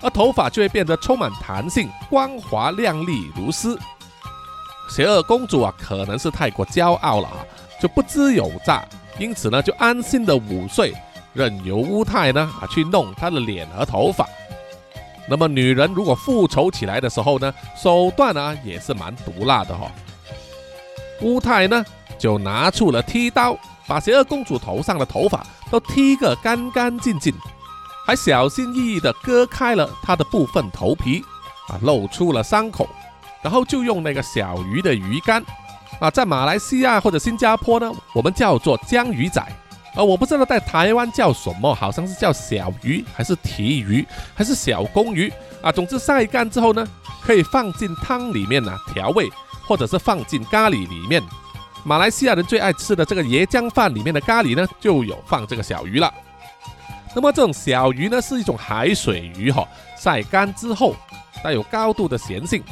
[0.00, 3.78] 而头发就会变得充满弹性、光滑亮丽如丝。
[4.88, 7.44] 邪恶公主啊，可能是太过骄傲了啊，
[7.82, 8.82] 就不知有诈，
[9.18, 10.94] 因此呢，就安心的午睡，
[11.34, 14.26] 任由乌太呢啊去弄她的脸和头发。
[15.28, 19.90] 那么女人如果复仇起来的时候呢，手段啊也是蛮毒辣的哈。
[21.20, 21.84] 乌太呢
[22.18, 27.34] 就拿出了剃刀，把邪恶公主头上的头发都剃个干干净净，
[28.06, 31.22] 还小心翼翼地割开了她的部分头皮
[31.68, 32.88] 啊，露出了伤口，
[33.42, 35.44] 然后就用那个小鱼的鱼竿
[36.00, 39.44] 啊，在马来西亚或者新加坡呢，我们叫做江鱼仔。
[39.98, 45.28] 呃，我不知道在台湾叫什么，好像是叫小鱼，还是提鱼，还是小公鱼
[45.60, 45.72] 啊？
[45.72, 46.86] 总之晒干之后呢，
[47.20, 49.28] 可以放进汤里面呢调味，
[49.66, 51.20] 或者是放进咖喱里面。
[51.84, 56.14] 马来西亚人最爱吃的这个椰浆饭里面的咖喱呢，就有放这个小鱼了。
[57.12, 60.94] 那么这种小鱼呢，是一种海水鱼哈，晒干之后
[61.42, 62.62] 带有高度的咸性。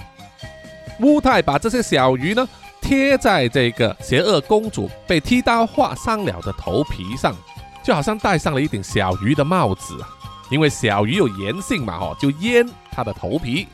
[1.00, 2.48] 乌太把这些小鱼呢。
[2.86, 7.34] 贴在这个邪恶公主被剃刀划伤了的头皮上，
[7.82, 10.08] 就好像戴上了一顶小鱼的帽子啊！
[10.52, 13.66] 因为小鱼有炎性嘛，哦，就淹她的头皮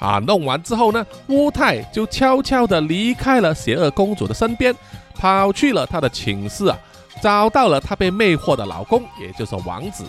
[0.00, 0.18] 啊。
[0.18, 4.74] 弄完之后呢，乌太就悄悄地离开了邪恶公主的身边，
[5.14, 6.76] 跑去了她的寝室啊，
[7.22, 10.04] 找到了她被魅惑的老公，也就是王子，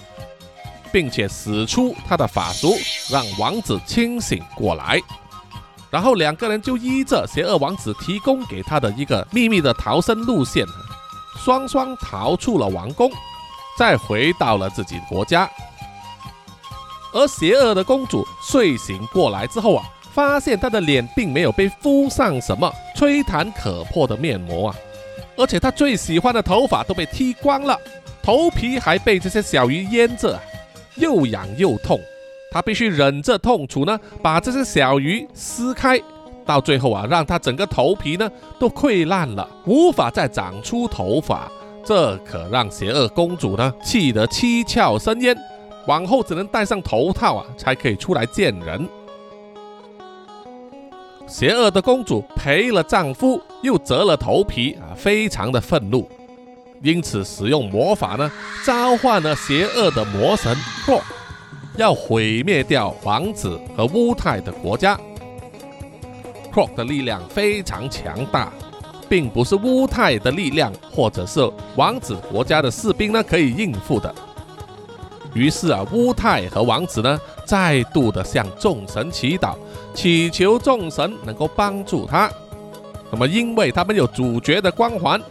[0.91, 2.73] 并且使出他的法术，
[3.11, 4.99] 让王子清醒过来。
[5.89, 10.65] 然后两个人就依着邪恶王子提供给他的一个秘密的逃生路线，
[11.43, 13.11] 双双逃出了王宫，
[13.77, 15.49] 再回到了自己国家。
[17.11, 24.75] 而邪恶的公主睡醒过来之后啊，发现她的脸并没有被敷上什么吹弹可破的面膜啊，
[25.35, 27.75] 而且她最喜欢的头发都被剃光了，
[28.21, 30.39] 头皮还被这些小鱼腌着，
[30.97, 31.99] 又痒又痛。
[32.51, 36.01] 他必须忍着痛楚呢，把这些小鱼撕开，
[36.45, 41.51] 到最后啊，让他整个头皮呢都溃烂了，无法再长出头发。
[41.85, 45.37] 这可让邪恶公主呢气得七窍生烟，
[45.87, 48.87] 往后只能戴上头套啊，才可以出来见人。
[51.27, 56.09] 邪恶的公主赔了丈夫，又折了头皮啊，非常的愤怒，
[56.81, 58.31] 因此使用魔法呢，
[58.65, 60.55] 召唤了邪恶的魔神。
[61.79, 64.99] 要毁灭掉王子和乌太的国家。
[66.53, 68.51] Croc 的力量非常强大，
[69.07, 74.13] 并不是乌太的力量或者是王子国家的士兵呢可以应付的。
[75.33, 79.55] 于是啊，乌太和王子呢再度的向众神祈祷，
[79.93, 82.29] 祈求众神能够帮助他。
[83.09, 85.21] 那么，因为他们有主角的光环，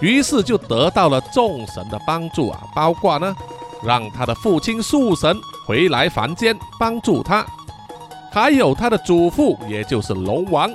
[0.00, 3.36] 于是就得到了众神的帮助啊，包括呢。
[3.84, 7.46] 让他的父亲树神回来凡间帮助他，
[8.32, 10.70] 还有他的祖父，也就是龙王，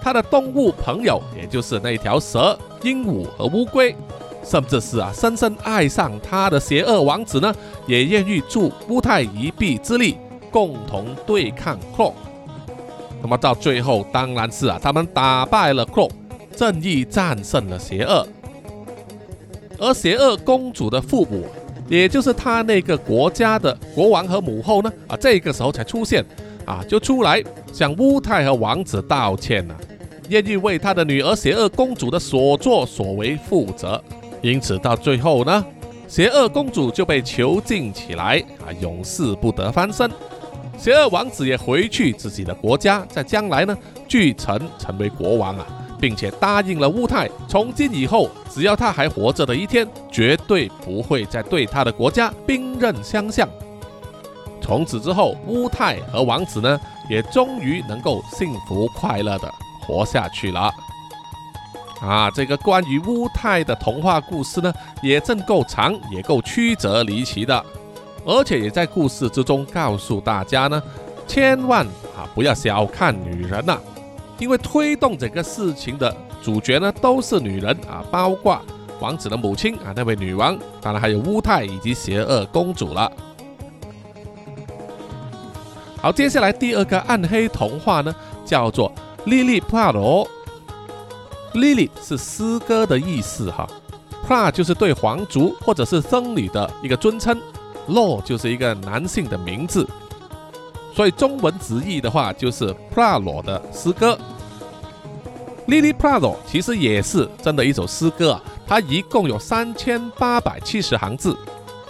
[0.00, 3.94] 他的动物朋友，也就是那条蛇、鹦鹉和乌龟，
[4.42, 7.54] 甚至是啊深深爱上他的邪恶王子呢，
[7.86, 10.16] 也愿意助乌太一臂之力，
[10.50, 12.14] 共同对抗 c r o。
[13.20, 16.10] 那么到最后，当然是啊，他们打败了 c r o
[16.56, 18.26] 正义战胜了邪恶。
[19.78, 21.46] 而邪恶公主的父母，
[21.92, 26.24] 也就是他那个国家的国王和母后呢，啊，这个时候才出现，
[26.64, 29.76] 啊，就出来向乌太和王子道歉了，
[30.30, 34.02] 愿意为他的女儿邪恶公主的所作所为负责。
[34.40, 35.62] 因此到最后呢，
[36.08, 40.10] 邪恶公主就被囚禁起来，啊，永世不得翻身。
[40.78, 43.76] 邪恶王子也回去自己的国家，在将来呢，
[44.08, 45.66] 继承成为国王啊，
[46.02, 53.48] 并且答应了乌泰，从今以后，只要他还活着的一天，绝对不会再对他的国家兵刃相向。
[54.60, 56.76] 从此之后，乌泰和王子呢，
[57.08, 59.48] 也终于能够幸福快乐的
[59.80, 60.72] 活下去了。
[62.00, 67.64] 啊，这个关于乌泰的童话故事呢，也正够长，也够曲折离奇的。
[68.26, 70.82] 而且也在故事之中告诉大家呢，
[71.28, 71.86] 千万
[72.16, 73.78] 啊不要小看女人呐，
[74.42, 78.60] 因为推动整个事情的主角呢都是女人啊，包括
[78.98, 83.10] 王子的母亲啊那位女王，当然还有乌太以及邪恶公主了。
[85.98, 88.12] 好，接下来第二个暗黑童话呢
[88.44, 88.92] 叫做
[89.26, 90.28] 莉莉普罗，
[91.52, 93.64] 莉莉是诗歌的意思哈，
[94.26, 97.40] 普拉就是对皇族或者是僧侣的一个尊称。
[97.86, 99.88] 洛就是一个男性的名字，
[100.94, 104.18] 所以中文直译的话就是普拉罗的诗歌。
[105.66, 111.36] 莉莉普拉罗其实也是真的一首诗歌啊，它一共有三千八百七十行字，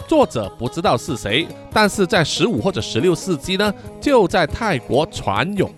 [0.07, 5.69] 作者不知道是谁，但是在十五或者十六世纪呢，就在泰国传咏，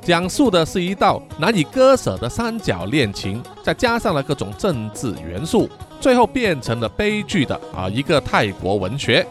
[0.00, 5.68] 讲述的是一道难以割舍的三角恋情，再加上了各种政治元素。
[6.00, 9.26] 最后变成了悲剧的啊一个泰国文学，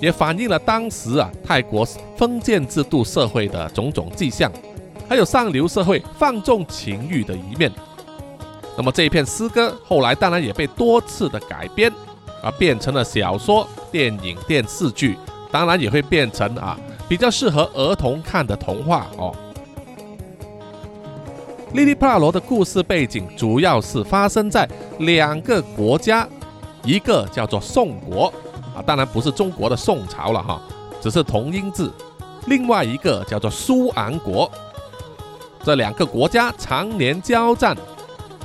[0.00, 4.50] 也反映了当时啊泰国封建制度社会的种种迹象，
[5.08, 7.72] 还有上流社会放纵情欲的一面。
[8.76, 11.90] 那么这一篇诗歌后来当然也被多次的改编，
[12.42, 15.16] 啊变成了小说、电影、电视剧，
[15.50, 16.78] 当然也会变成啊
[17.08, 19.34] 比较适合儿童看的童话哦。
[21.72, 26.28] 莉莉帕罗的故事背景主要是发生在两个国家，
[26.84, 28.32] 一个叫做宋国
[28.76, 30.60] 啊，当然不是中国的宋朝了哈，
[31.00, 31.88] 只是同音字；
[32.46, 34.50] 另外一个叫做苏昂国。
[35.64, 37.76] 这两个国家常年交战，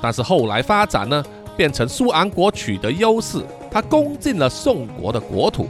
[0.01, 1.23] 但是后来发展呢，
[1.55, 5.67] 变成苏昂国取得优势，他攻进了宋国的国土，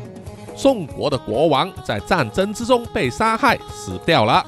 [0.55, 4.45] 宋国的国王在战争之中被杀害死掉了。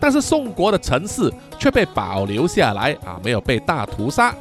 [0.00, 4.34] 但是宋国的城市却被保留下来啊，没有被大屠杀。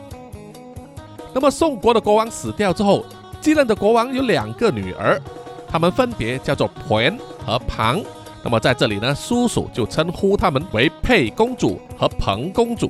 [1.32, 3.06] 那么宋国的国王死掉之后，
[3.44, 5.22] 继任的国王有两个女儿，
[5.70, 8.02] 他们分别叫做彭和庞。
[8.42, 12.90] 那么在这里呢，叔叔就称呼他们为佩公主和彭公主。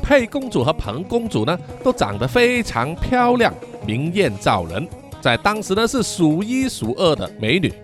[0.00, 3.52] 佩公主和彭公主呢，都长得非常漂亮，
[3.84, 4.88] 明艳照人，
[5.20, 7.74] 在当时呢是数一数二的美女。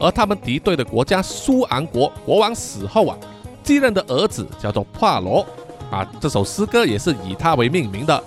[0.00, 3.16] 而他们敌对的国家苏昂国国王死后啊，
[3.62, 5.46] 继任的儿子叫做帕罗
[5.92, 8.20] 啊，这首诗歌也是以他为命名的。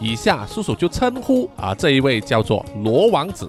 [0.00, 3.48] 以下叔叔就称呼啊这一位叫做罗王子。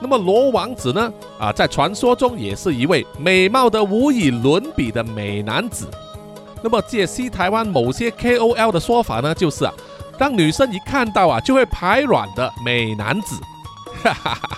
[0.00, 5.88] 那么罗王子呢啊，在传说中也是一位美貌的无以伦比的美男子。
[6.62, 9.72] 那么借西台湾某些 KOL 的说法呢，就是啊，
[10.16, 13.40] 让女生一看到啊就会排卵的美男子。
[14.02, 14.48] 哈哈哈。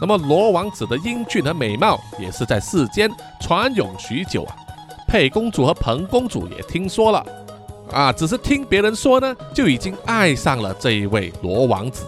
[0.00, 4.54] 那么罗王子的英俊和美貌也是在世间传咏许久啊，
[5.06, 7.26] 佩公主和彭公主也听说了
[7.92, 12.04] 啊，只是听别人说呢，就已经爱上了这一位罗王子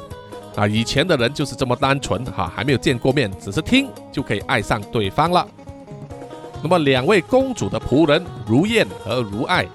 [0.54, 0.66] 啊。
[0.66, 5.46] 以前的人就是这么单纯哈，还没有见过面，只是听就可以爱上对方了。
[6.62, 9.66] 那么两位公主的仆人如燕和如爱，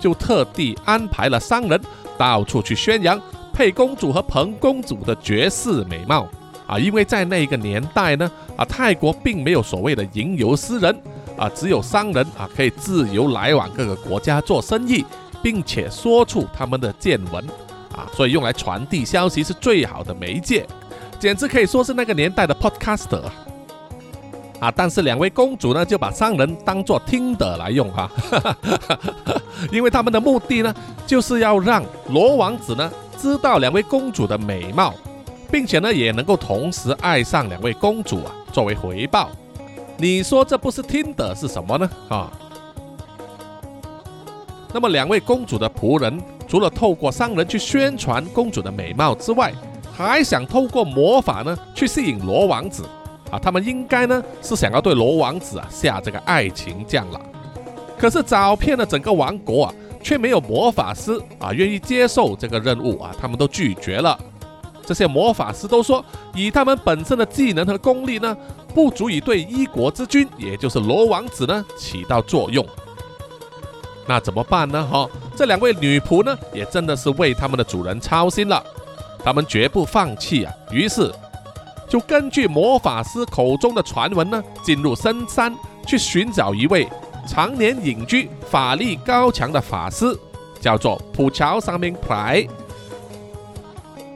[0.00, 1.80] 就特地安排了商人
[2.18, 3.20] 到处去宣扬
[3.52, 6.26] 佩公主和彭公主的绝世美貌。
[6.66, 10.98] 啊，因为在那个年代呢，啊，泰国并没有所谓的吟游诗人，
[11.36, 15.04] 啊，只有商人啊，可以自由来往各个国家做生意，
[15.44, 17.46] 并且说出他们的见闻，
[17.92, 20.66] 啊，所以用来传递消息是最好的媒介，
[21.20, 23.20] 简直可以说是那个年代的 podcaster
[24.58, 24.72] 啊。
[24.74, 28.10] 但是两位公主呢，就把商人当做听的来用哈，
[29.70, 30.74] 因为他们的目的呢，
[31.06, 34.94] 就是要让罗王子呢知道两位公主的美貌。
[35.52, 39.30] 并且呢，也能够同时爱上两位公主啊，作为回报。
[39.96, 41.88] 你说这不是听的是什么呢？
[42.08, 42.32] 啊，
[44.74, 49.54] 那么两位公主的仆人，除了透过商人去宣传公主的美貌之外，
[49.96, 52.82] 还想透过魔法呢去吸引罗王子
[53.30, 57.20] 啊，他们应该呢是想要对罗王子啊下这个爱情降了。
[57.96, 64.18] 可是找遍了整个王国啊，却没有魔法师啊愿意接受这个任务啊，他们都拒绝了。
[64.84, 66.04] 这些魔法师都说，
[66.34, 68.36] 以他们本身的技能和功力呢，
[68.74, 72.66] 不足以对一国之君，也就是罗王子呢起到作用。
[74.06, 74.86] 那怎么办呢？
[74.86, 78.62] 哈，这两位女仆呢，也真的是为他们的主人操心了，
[79.24, 80.52] 他们绝不放弃啊。
[80.70, 81.10] 于是，
[81.88, 85.54] 就根据魔法师口中的传闻呢，进入深山
[85.86, 86.88] 去寻找一位
[87.26, 90.14] 常年隐居、法力高强的法师，
[90.60, 92.46] 叫做普乔桑明普莱。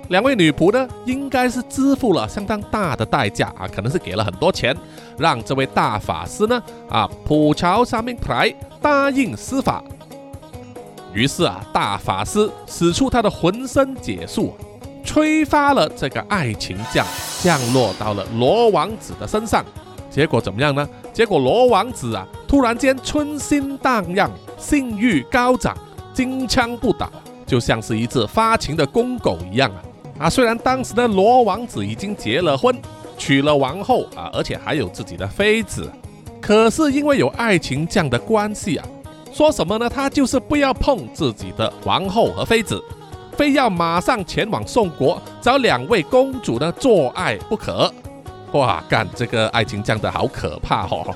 [0.08, 4.74] 两位女仆呢，应该是支付了相当大的代价啊，可能是给了很多钱，
[5.18, 9.84] 让这位大法师呢，啊，普乔沙明普莱答应施法。
[11.12, 14.54] 于是啊，大法师使出他的浑身解数，
[15.04, 17.06] 吹发了这个爱情降，
[17.42, 19.62] 降落到了罗王子的身上。
[20.08, 20.88] 结果怎么样呢？
[21.12, 25.76] 结果罗王子啊，突然间春心荡漾，性欲高涨，
[26.14, 27.10] 金枪不倒，
[27.46, 29.82] 就像是一只发情的公狗一样啊。
[30.18, 32.74] 啊，虽然当时的罗王子已经结了婚，
[33.16, 35.88] 娶了王后啊，而且还有自己的妃子，
[36.40, 38.84] 可是因为有爱情这样的关系啊，
[39.32, 39.88] 说什么呢？
[39.88, 42.82] 他就是不要碰自己的王后和妃子，
[43.36, 47.92] 非要马上前往宋国找两位公主呢做爱不可。
[48.52, 51.14] 哇，干这个爱情降的好可怕哦！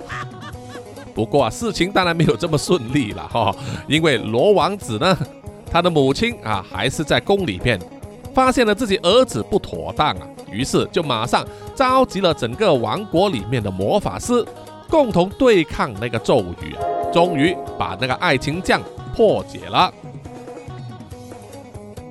[1.13, 3.53] 不过啊，事情当然没有这么顺利了哈，
[3.89, 5.19] 因为罗王子呢，
[5.69, 7.81] 他的母亲啊，还是在宫里面。
[8.35, 14.45] 发现了自己儿子不妥当啊，于是就马上召集了整个王国里面的魔法师，
[14.89, 16.75] 共同对抗那个咒语，
[17.13, 18.81] 终于把那个爱情将
[19.15, 19.93] 破解了。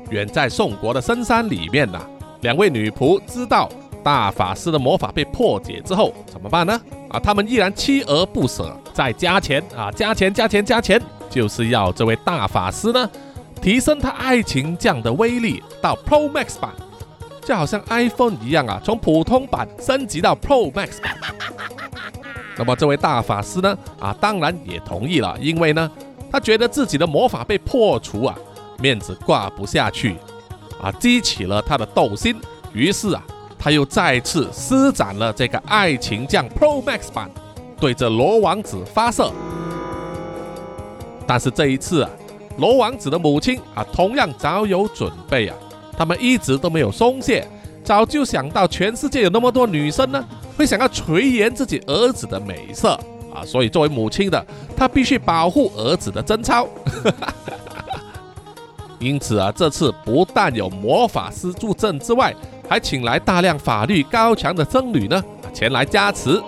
[0.09, 2.01] 远在宋国的深山里面呐，
[2.41, 3.69] 两位女仆知道
[4.03, 6.79] 大法师的魔法被破解之后怎么办呢？
[7.09, 13.09] 啊，他们依然锲而不舍，再加钱啊，加钱加钱加钱，就是要这位大法师呢。
[13.61, 16.71] 提升它爱情酱的威力到 Pro Max 版，
[17.45, 21.15] 就好像 iPhone 一样啊，从普通版升级到 Pro Max 版。
[22.57, 25.89] 那么这位大法师呢，啊，当然也同意了，因为呢，
[26.31, 28.35] 他觉得自己的魔法被破除啊，
[28.79, 30.15] 面子挂不下去，
[30.81, 32.35] 啊，激起了他的斗心，
[32.73, 33.23] 于是啊，
[33.59, 37.29] 他又再次施展了这个爱情酱 Pro Max 版，
[37.79, 39.31] 对着罗王子发射。
[41.27, 42.09] 但是这一次啊。
[42.57, 45.55] 罗王子的母亲啊，同样早有准备啊，
[45.97, 47.47] 他们一直都没有松懈，
[47.83, 50.23] 早就想到全世界有那么多女生呢，
[50.57, 52.99] 会想要垂涎自己儿子的美色
[53.33, 54.45] 啊，所以作为母亲的，
[54.75, 56.67] 她必须保护儿子的贞操。
[58.99, 62.35] 因此啊，这次不但有魔法师助阵之外，
[62.69, 65.23] 还请来大量法律高强的僧侣呢，
[65.53, 66.39] 前来加持。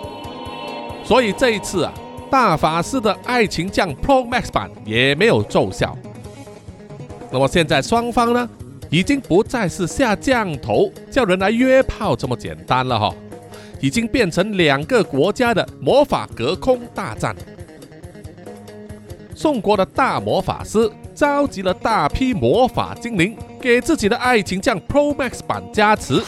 [1.04, 1.92] 所以这一次啊。
[2.34, 5.96] 大法师的爱情将 Pro Max 版也没有奏效。
[7.30, 8.48] 那么现在双方呢，
[8.90, 13.14] 已经不再是下降头叫人来约炮这么简单了哈，
[13.80, 17.36] 已经变成两个国家的魔法隔空大战。
[19.32, 26.20] 宋国的大魔法师召集了大批魔法精灵，给自己的爱情将 Pro Max 版加持。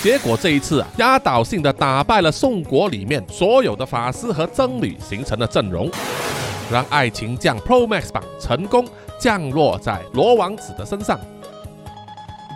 [0.00, 5.90] 结果这一次啊，压倒性的打败了宋国里面所有的法师和僧侣形成的阵容，
[6.70, 8.86] 让爱情降 Pro Max 版成功
[9.18, 11.18] 降落在罗王子的身上。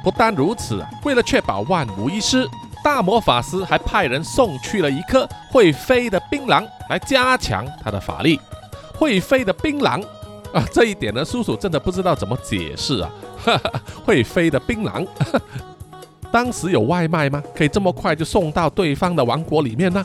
[0.04, 2.46] 不单如此啊，为了确保万无一失，
[2.84, 8.40] 大魔法师还派人送去了一颗会飞的槟榔来加强他的法力。
[8.94, 10.00] 会飞的槟榔
[10.52, 13.10] 啊，这一点呢，叔叔真的不知道怎么解释啊。
[13.44, 13.72] 哈 哈
[14.04, 15.04] 会飞的槟榔。
[16.32, 17.42] 当时有外卖吗？
[17.54, 20.04] 可以这么快就送到对方的王国里面呢？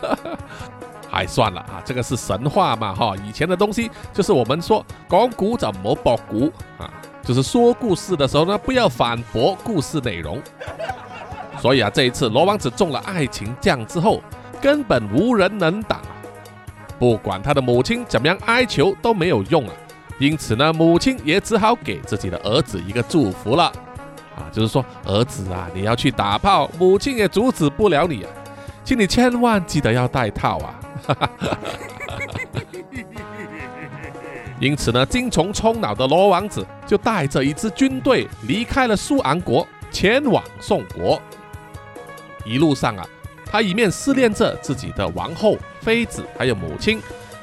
[1.08, 6.90] 还算了啊，这个是神话嘛哈，以前的东西就是我们说讲古怎么博古啊，
[7.22, 10.40] 就是说故事的时候呢，不要反驳故事内容。
[11.60, 14.20] 所以啊，这一次罗王子中了爱情酱之后，
[14.60, 16.00] 根本无人能挡，
[16.98, 19.74] 不管他的母亲怎么样哀求都没有用啊，
[20.18, 23.72] 因此呢，母亲也只好给自己的儿子一个祝福了。
[24.36, 28.30] 啊，就是说，儿子啊，你要去打炮，母亲也阻止不了你啊，
[28.84, 30.80] 请你千万记得要带套啊！
[34.60, 41.20] 因此呢，精虫充脑的罗王子就带着一支军队离开了苏昂国，前往宋国。
[42.44, 43.06] 一路上啊，
[43.46, 47.00] 他一面思念着自己的王后、妃子还有母亲，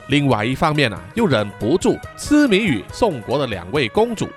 [0.10, 4.30] 另外一方面啊，又忍不住痴迷于宋国的两位公主。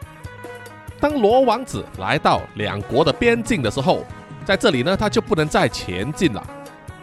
[1.00, 4.04] 当罗王子来到两国的边境的时候，
[4.44, 6.46] 在这里呢，他就不能再前进了，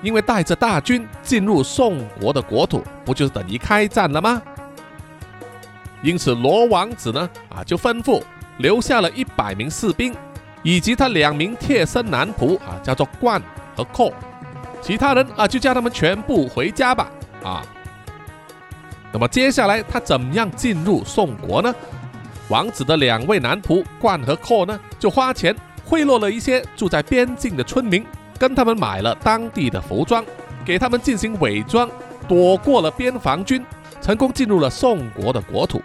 [0.02, 4.42] 因为带着大军进入宋国的国土，不就是等于开战了吗？
[6.04, 8.22] 因此，罗王子呢，啊，就吩咐
[8.60, 10.16] 留下了一百名士兵，
[10.62, 13.42] 以及他两名贴身男仆，啊，叫做冠
[13.76, 14.14] 和寇，
[14.80, 17.10] 其他人啊，就叫他们全部回家吧，
[17.44, 17.64] 啊。
[19.12, 21.74] 那么接下来他怎么样进入宋国呢？
[22.50, 28.06] 王子的两位男仆冠和寇呢，就花钱贿赂了一些住在边境的村民，
[28.38, 30.24] 跟他们买了当地的服装，
[30.66, 31.90] 给他们进行伪装，
[32.28, 33.64] 躲过了边防军。
[34.00, 35.82] 成功进入了宋国的国土，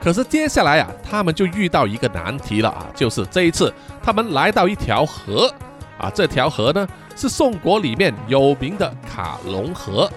[0.00, 5.52] 可是接下来啊，他们就遇到一个难题了啊，就是这一次他们来到一条河
[5.98, 10.08] 啊，这条河呢是宋国里面有名的卡隆河。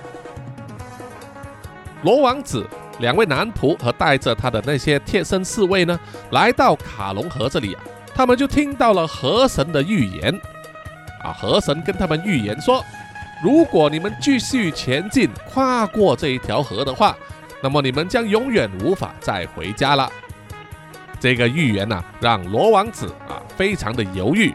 [2.03, 2.65] 罗王子
[2.99, 5.99] 两位男仆和带着他的那些贴身侍卫呢，
[6.31, 7.81] 来到卡隆河这里啊，
[8.13, 10.33] 他们就听到了河神的预言
[11.23, 12.83] 啊，河神跟他们预言说。
[13.41, 17.15] 如果你们继续前进，跨过这一条河的话，
[17.61, 20.11] 那么你们将永远无法再回家了。
[21.21, 24.53] 这个预言呢，让罗王子啊非常的犹豫。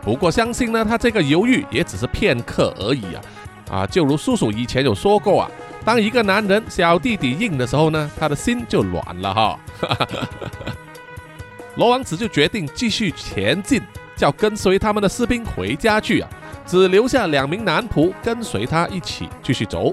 [0.00, 3.22] 不过相信呢，他这个犹豫也只是片刻而已啊
[3.68, 3.86] 啊！
[3.86, 5.50] 就如叔叔以前有说过啊，
[5.88, 9.58] 当一个男人小弟弟硬的时候呢，他的心就软了哈。
[11.76, 13.80] 罗王子就决定继续前进，
[14.14, 16.28] 叫跟随他们的士兵回家去啊。
[16.66, 19.90] 只留下两名男仆跟随他一起继续走，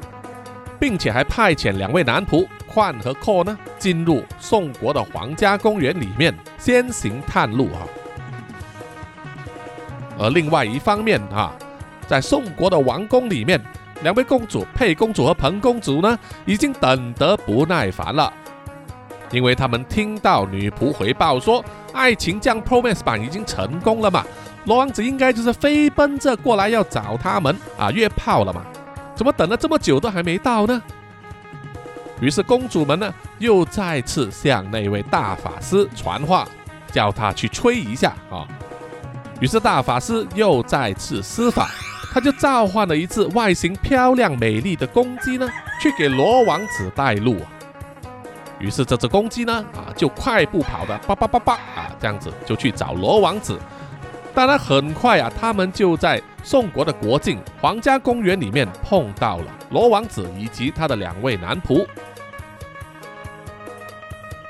[0.78, 7.88] 并且还派遣两位男仆宽和阔呢进入宋国的皇家公园里面先行探路啊。
[10.20, 11.56] 而另外一方面啊，
[12.06, 13.62] 在宋国的王宫里面，
[14.02, 18.32] 两位公主佩公主和彭公主呢已经等得不耐烦了，
[19.32, 24.26] 因为他们听到女仆回报说，爱情降 Promise 版已经成功了嘛。
[24.66, 28.64] 罗王子应该就是飞奔着过来要找他们啊，约炮了嘛？
[29.16, 30.82] 怎么等了这么久都还没到呢？
[32.20, 36.48] 于是公主们呢又再次向那位大法师传话，
[36.92, 38.48] 叫他去吹一下啊。
[39.40, 41.70] 于是大法师又再次施法，
[42.16, 45.50] 他就召唤了一只外形漂亮美丽的公鸡呢，
[45.82, 47.52] 去给罗王子带路啊。
[48.58, 53.60] 于是这只公鸡呢啊就快步跑的叭叭叭叭啊这样子就去找罗王子。
[54.34, 61.86] 当然，很快啊，他们就在宋国的国境皇家公园里面碰到了罗王子以及他的两位男仆。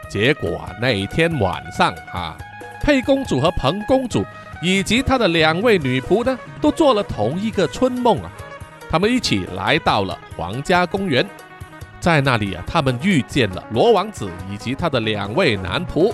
[0.08, 2.38] 结果啊，那一天晚上啊，
[2.84, 4.24] 佩公主和彭公主
[4.62, 8.32] 以及他的两位女仆呢，都做了同一个春梦啊。
[8.90, 11.26] 他们一起来到了皇家公园，
[12.00, 16.14] 在那里啊，他们遇见了罗王子以及他的两位男仆。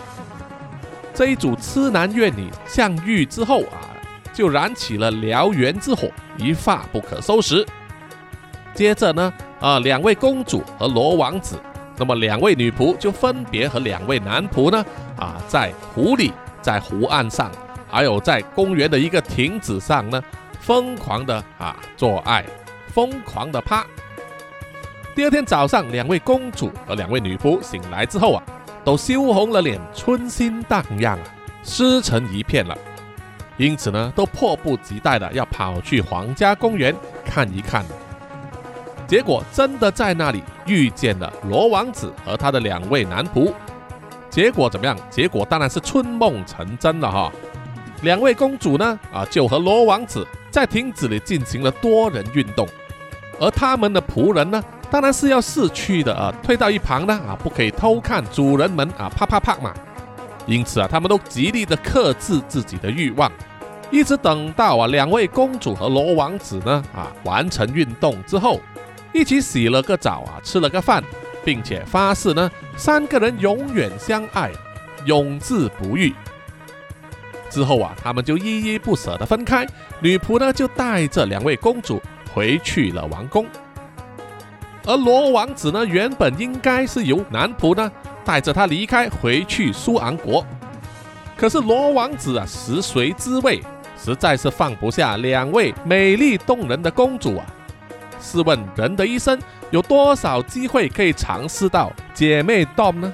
[1.13, 3.91] 这一组痴男怨女相遇之后啊，
[4.33, 7.65] 就燃起了燎原之火，一发不可收拾。
[8.73, 11.57] 接着呢，啊，两位公主和罗王子，
[11.97, 14.83] 那么两位女仆就分别和两位男仆呢，
[15.17, 16.31] 啊，在湖里，
[16.61, 17.51] 在湖岸上，
[17.91, 20.23] 还有在公园的一个亭子上呢，
[20.59, 22.45] 疯狂的啊做爱，
[22.87, 23.85] 疯狂的趴。
[25.13, 28.43] 第二天早上，两位公主和两位女仆醒来之后啊。
[28.83, 31.23] 都羞红了脸，春心荡漾啊，
[31.63, 32.75] 湿成一片了。
[33.55, 37.85] 因此呢，都迫不及待的要跑去皇家公园看一看。
[39.05, 43.53] 结果真的在那里遇见了罗王子和他的两位男仆。
[44.31, 44.97] 结果怎么样？
[45.11, 47.31] 结果当然是春梦成真了哈。
[48.01, 52.67] 两位公主呢，啊，就和罗王子在亭子里进行了多人运动，
[53.39, 54.63] 而他们的仆人呢？
[54.89, 59.73] 当然是要逝去的啊，退到一旁呢啊，不可以偷看主人们啊，啪啪啪嘛。
[60.45, 63.31] 因此啊，他们都极力的克制自己的欲望，
[63.89, 68.59] 一直等到啊两位公主和罗王子呢啊完成运动之后，
[69.13, 71.01] 一起洗了个澡啊，吃了个饭，
[71.45, 74.51] 并且发誓呢三个人永远相爱，
[75.05, 76.13] 永志不渝。
[77.51, 79.67] 之后啊，他们就依依不舍的分开，
[79.99, 82.01] 女仆呢就带着两位公主
[82.33, 83.45] 回去了王宫。
[84.85, 87.91] 而罗王子呢，原本应该是由男仆呢
[88.25, 90.43] 带着他离开，回去苏昂国。
[91.37, 93.61] 可是罗王子啊，食髓知味，
[94.01, 97.45] 实在是放不下两位美丽动人的公主啊。
[98.19, 99.39] 试问人的一生
[99.71, 103.13] 有多少机会可以尝试到姐妹 dom 呢？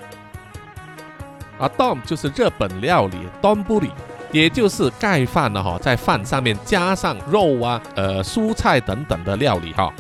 [1.58, 3.90] 啊，dom 就是日本料理 donburi，
[4.32, 9.94] 也就是盖饭了哈，在饭上面加上肉啊、呃蔬菜等等的料理哈。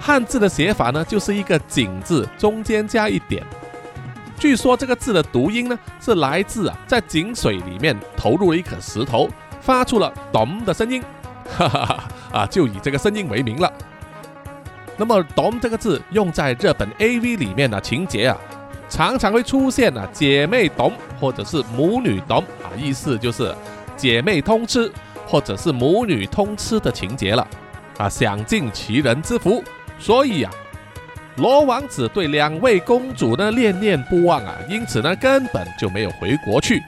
[0.00, 3.44] 汉字的写法呢，就是一个井字，中间加一点。
[4.38, 9.28] 据说这个字的读音呢，是来自啊，在井水里面投入了一颗石头，
[9.60, 11.02] 发出了咚的声音。
[11.56, 13.72] 哈哈哈，啊，就以这个声音为名了。
[14.96, 18.36] 那么“咚”这个字用在日本 AV 里面的情节啊，
[18.92, 23.54] 常常会出现啊姐妹懂或者是母女懂啊，意思就是
[23.96, 24.92] 姐妹通吃
[25.26, 27.48] 或者是母女通吃的情节了
[27.96, 29.64] 啊，享尽其人之福。
[29.98, 30.52] 所以啊，
[31.36, 36.82] 罗王子对两位公主呢恋念不忘啊，因此呢根本就没有回国去，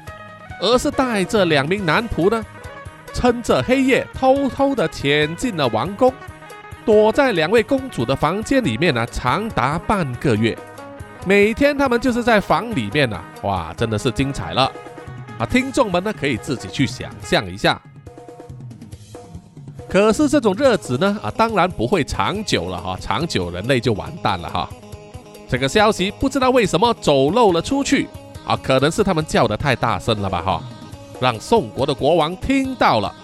[0.61, 2.45] 而是带着两名男仆呢，
[3.15, 6.13] 趁着黑夜偷偷的潜进了王宫。
[6.85, 10.55] 躲在两位公主的房间里面呢，长达半个月。
[11.27, 14.71] 每天他们就是在房里面呢，哇，真的是精彩了
[15.39, 15.47] 啊！
[15.47, 17.81] 听众们呢可以自己去想象一下。
[19.89, 24.69] 可是这种日子呢，啊，当然不会长久了哈，长久人类就完蛋了哈。
[25.49, 28.07] 这个消息不知道为什么走漏了出去
[28.47, 30.63] 啊，可能是他们叫的太大声了吧哈，
[31.21, 33.15] 让宋国的国王听到了。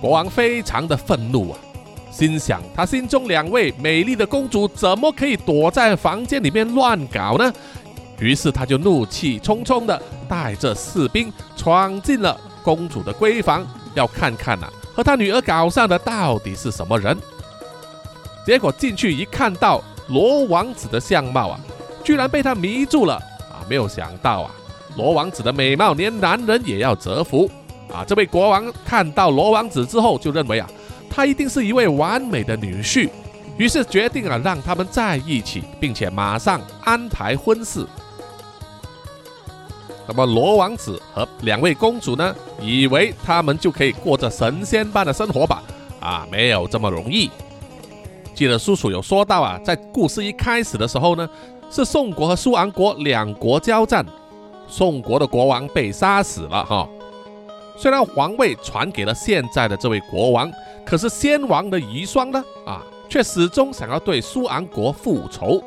[0.00, 1.58] 国王非常的愤怒啊。
[2.14, 7.52] 心想，他心中两位美丽的公主怎么可以躲在房间里面乱搞呢？
[8.20, 17.18] 于是他就怒气冲冲的带着士兵闯进了公主的闺房，要看看呐，和他女儿搞上的到底是什么人。
[18.46, 21.58] 结果进去一看到罗王子的相貌啊，
[22.04, 23.14] 居然被他迷住了
[23.50, 23.66] 啊！
[23.68, 24.54] 没有想到啊，
[24.96, 27.50] 罗王子的美貌连男人也要折服
[27.92, 28.04] 啊！
[28.06, 30.70] 这位国王看到罗王子之后，就认为啊。
[31.14, 33.08] 他一定是一位完美的女婿，
[33.56, 37.86] 于是决定啊让他们在一起，并且马上安排婚事。
[40.08, 45.62] 那么罗王子和两位公主呢，以为他们就可以过着神仙般的生活吧？
[46.00, 47.30] 啊，没有这么容易。
[48.34, 51.30] 记得叔叔有说到啊，在故事一开始的时候呢，
[51.70, 54.04] 是宋国和苏昂国两国交战，
[54.66, 56.88] 宋国的国王被杀死了哈。
[57.76, 60.50] 虽然皇位传给了现在的这位国王。
[60.84, 62.44] 可是先王的遗孀呢？
[62.66, 65.64] 啊，却始终想要对苏昂国复仇。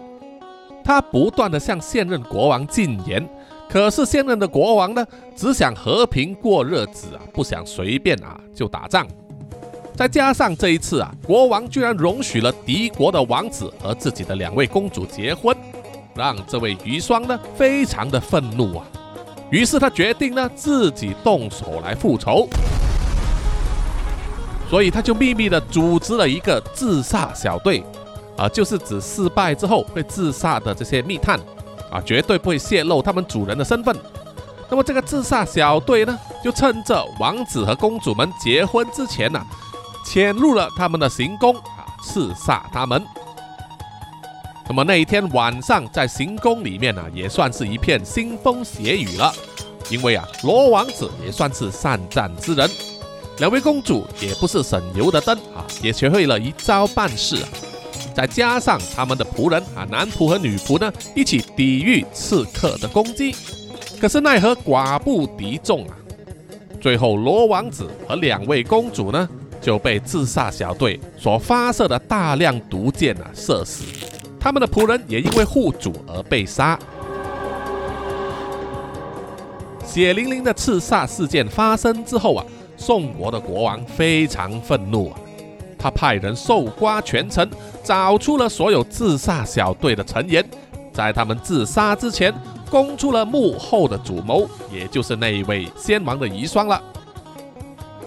[0.83, 3.27] 他不断的向现任国王进言，
[3.67, 5.03] 可是现任的国王呢，
[5.35, 9.07] 只想和平过日子啊，不想随便啊就打仗。
[9.95, 15.57] 再加上这一次啊，国王居然容许了敌国的王子和自己的两位公主结婚，
[16.15, 18.85] 让这位遗孀呢非常的愤怒啊。
[19.49, 22.47] 于是他决定呢自己动手来复仇。
[24.69, 27.81] 所以他就秘密的组织了一个自杀小队，
[28.35, 31.39] 啊，就是指失败之后会自杀的这些密探，
[31.89, 33.95] 啊，绝对不会泄露他们主人的身份。
[34.69, 39.41] 那么这个自杀小队呢，就趁着王子和公主们结婚之前呢，
[40.05, 43.01] 潜入了他们的行宫，啊，刺杀他们。
[44.69, 49.33] 那么那一天晚上在行宫里面呢，也算是一片腥风血雨了，
[49.89, 52.69] 因为啊，罗王子也算是善战之人。
[53.39, 57.49] 两位公主也不是省油的灯啊，也学会了一招半式啊。
[58.13, 63.35] 再加上他们的仆人啊，男仆和女仆呢，一起抵御刺客的攻击。
[64.01, 65.95] 可是奈何寡不敌众啊！
[66.81, 69.29] 最后罗王子和两位公主呢，
[69.61, 73.83] 就被自杀小队所发射的大量毒箭啊射死。
[74.47, 76.79] 他们的仆人也因为护主而被杀。
[79.85, 82.45] 血淋淋的刺杀事件发生之后啊。
[82.77, 85.19] 宋国的国王非常愤怒啊，
[85.77, 87.45] 他派人搜刮全城，
[87.83, 90.47] 找出了所有自杀小队的成员，
[90.93, 92.31] 在他们自杀之前，
[92.69, 96.81] 供出了幕后的主谋，也就是那一位先王的遗孀了。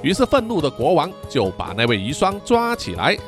[0.03, 3.19] 于是愤怒的国王就把那位遗孀抓起来，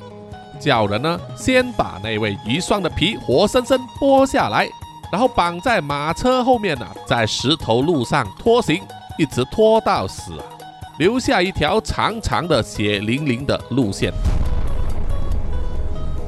[0.62, 4.68] 叫人呢先把那位遗孀的皮活生生剥下来，
[5.10, 8.80] 然后绑在马车后面呢，在石头路上拖行，
[9.18, 10.32] 一直拖到死。
[10.98, 14.12] 留下一条长长的血淋淋的路线。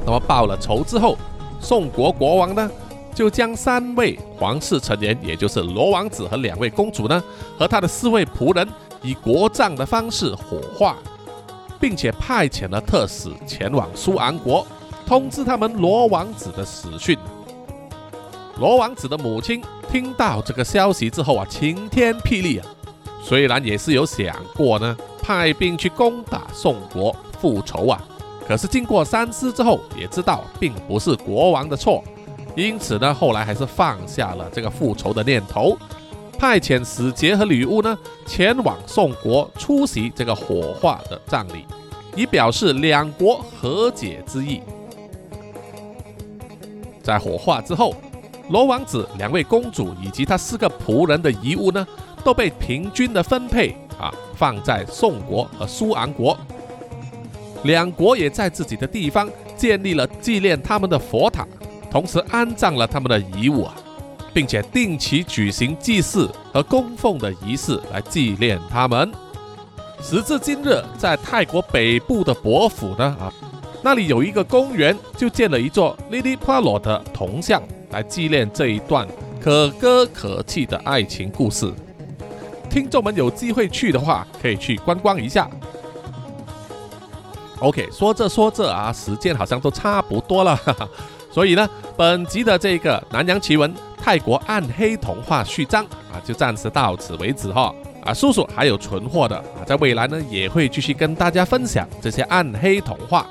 [0.05, 1.15] 那么报了仇之后，
[1.61, 2.69] 宋国国王呢，
[3.13, 7.23] 就将三位皇室成员，也就是罗王子和两位公主呢，
[7.57, 8.67] 和他的四位仆人，
[9.01, 10.97] 以国葬的方式火化，
[11.87, 14.65] 并且派遣了特使前往苏昂国，
[15.05, 17.15] 通知他们罗王子的死讯。
[18.57, 19.61] 罗王子的母亲
[19.91, 22.65] 听到这个消息之后啊，晴天霹雳啊！
[23.21, 28.03] 虽然也是有想过呢，派兵去攻打宋国复仇啊，
[28.47, 32.03] 可是经过三思之后，也知道并不是国王的错，
[32.55, 35.77] 因此呢，后来还是放下了这个复仇的念头，
[36.37, 41.65] 派遣使节和礼物呢前往宋国出席这个火化的葬礼，
[42.15, 44.61] 以表示两国和解之意。
[47.01, 47.95] 在火化之后，
[48.49, 51.85] 罗王子、两位公主以及他四个仆人的遗物呢？
[52.23, 56.35] 都被平均的分配啊，放在宋国和苏昂国。
[57.65, 61.45] 两国也在自己的地方建立了纪念他们的佛塔，
[61.91, 63.75] 同时安葬了他们的遗物啊，
[64.35, 69.09] 并且定期举行祭祀和供奉的仪式来纪念他们。
[70.01, 73.31] 时至今日，在泰国北部的伯府呢啊，
[73.81, 79.07] 那里有一个公园，就建了一座 Lily Palo 的铜像，来纪念这一段
[79.41, 81.71] 可歌可泣的爱情故事。
[82.69, 85.49] 听众们有机会去的话，可以去观光一下。
[87.59, 90.89] OK，说着说着啊，时间好像都差不多了，哈哈。
[91.31, 93.73] 所以呢，本集的这个南洋奇闻
[94.05, 95.83] 泰国暗黑童话序章
[96.13, 97.73] 啊，就暂时到此为止哈。
[98.03, 103.25] 啊，叔叔还有存货的啊，在未来呢也会继续跟大家分享这些暗黑童话。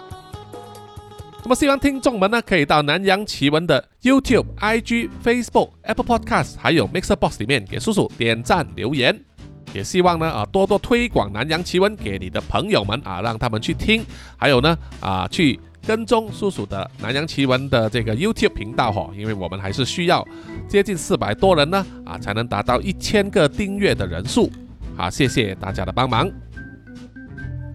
[1.45, 9.16] 那么希望听众们呢可以到南洋奇闻的 YouTube、IG、Facebook、Apple Podcast 还有 Mixer Box 里面给叔叔点赞留言。
[9.72, 14.05] 也希望呢啊多多推广南洋奇闻给你的朋友们啊，让他们去听，
[14.37, 20.26] 还有呢啊去跟踪叔叔的南洋奇闻的这个 YouTube 频道哈，因为我们还是需要
[20.68, 24.51] 接近四百多人呢啊，才能达到一千个订阅的人数。
[24.97, 26.30] 好，谢谢大家的帮忙。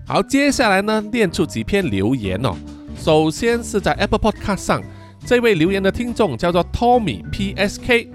[0.05, 2.55] 好，接下来呢念出几篇留言哦。
[2.97, 4.83] 首先是在 Apple Podcast 上，
[5.25, 8.07] 这位留言的听众叫做 Tommy PSK，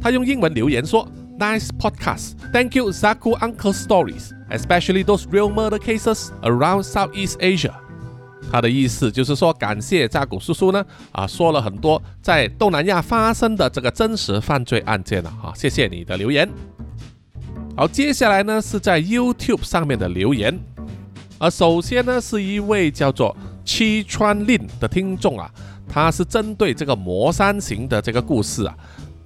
[0.00, 1.08] 他用英文留言说。
[1.38, 2.32] Nice podcast.
[2.52, 7.72] Thank you, Zaku Uncle Stories, especially those real murder cases around Southeast Asia.
[8.52, 16.48] 他的意思就是说，感谢扎古叔叔呢，啊，说了很多在东南亚发生的这个真实犯罪案件了，哈，谢谢你的留言。
[17.76, 20.56] 好，接下来呢是在 YouTube 上面的留言，
[21.38, 25.50] 而首先呢是一位叫做七川令的听众啊，
[25.88, 28.74] 他是针对这个魔山行的这个故事啊，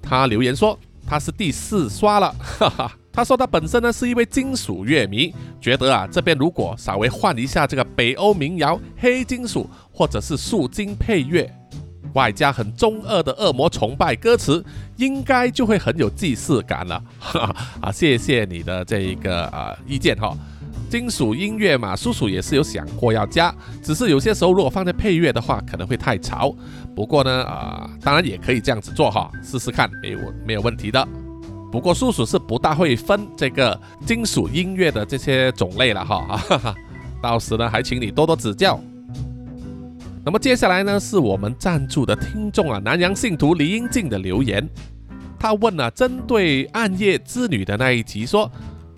[0.00, 0.78] 他留言说。
[1.06, 2.90] 他是第四刷了，哈哈。
[3.14, 11.48] 他说他本身呢是一位金属乐迷，觉得啊这边如果稍微换一下这个北欧民谣黑金属或者是素金配乐，
[12.14, 14.64] 外加很中二的恶魔崇拜歌词，
[14.96, 17.00] 应该就会很有既视感了。
[17.20, 20.36] 哈 啊，谢谢你的这一个啊意见哈。
[20.90, 26.54] 金属音乐嘛，叔叔也是有想过要加，只是有些时候如果放在配乐的话，可能会太吵。
[26.94, 31.08] 不过呢，啊，当然也可以这样子做哈，试试看，没有没有问题的。
[31.74, 36.72] 不过叔叔是不大会分这个金属音乐的这些种类了哈，
[37.20, 38.78] 到时呢还请你多多指教。
[40.24, 44.64] 那么接下来呢，是我们赞助的听众啊，南洋信徒李英静的留言，
[45.36, 48.48] 他问了针对暗夜之女的那一集说。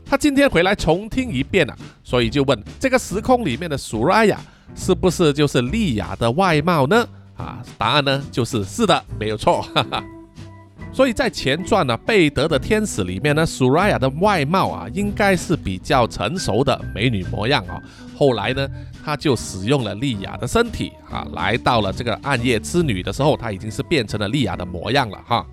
[0.04, 1.74] 他今天回来重听一遍了，
[2.04, 4.38] 所以就问这个时空里面的苏拉雅
[4.74, 7.08] 是不是就是莉亚的外貌呢？
[7.38, 9.62] 啊，答案呢就是是的，没有错。
[9.62, 10.04] 哈哈。
[10.96, 17.78] 所以在前传呢《贝德的天使》里面呢，苏拉雅的外貌啊应该是比较成熟的美女模样啊。
[18.16, 18.66] 后来呢，
[19.04, 25.46] 他就使用了莉亚的身体啊，来到了这个暗夜之女的时候，他已经是变成了莉亚的模样了哈。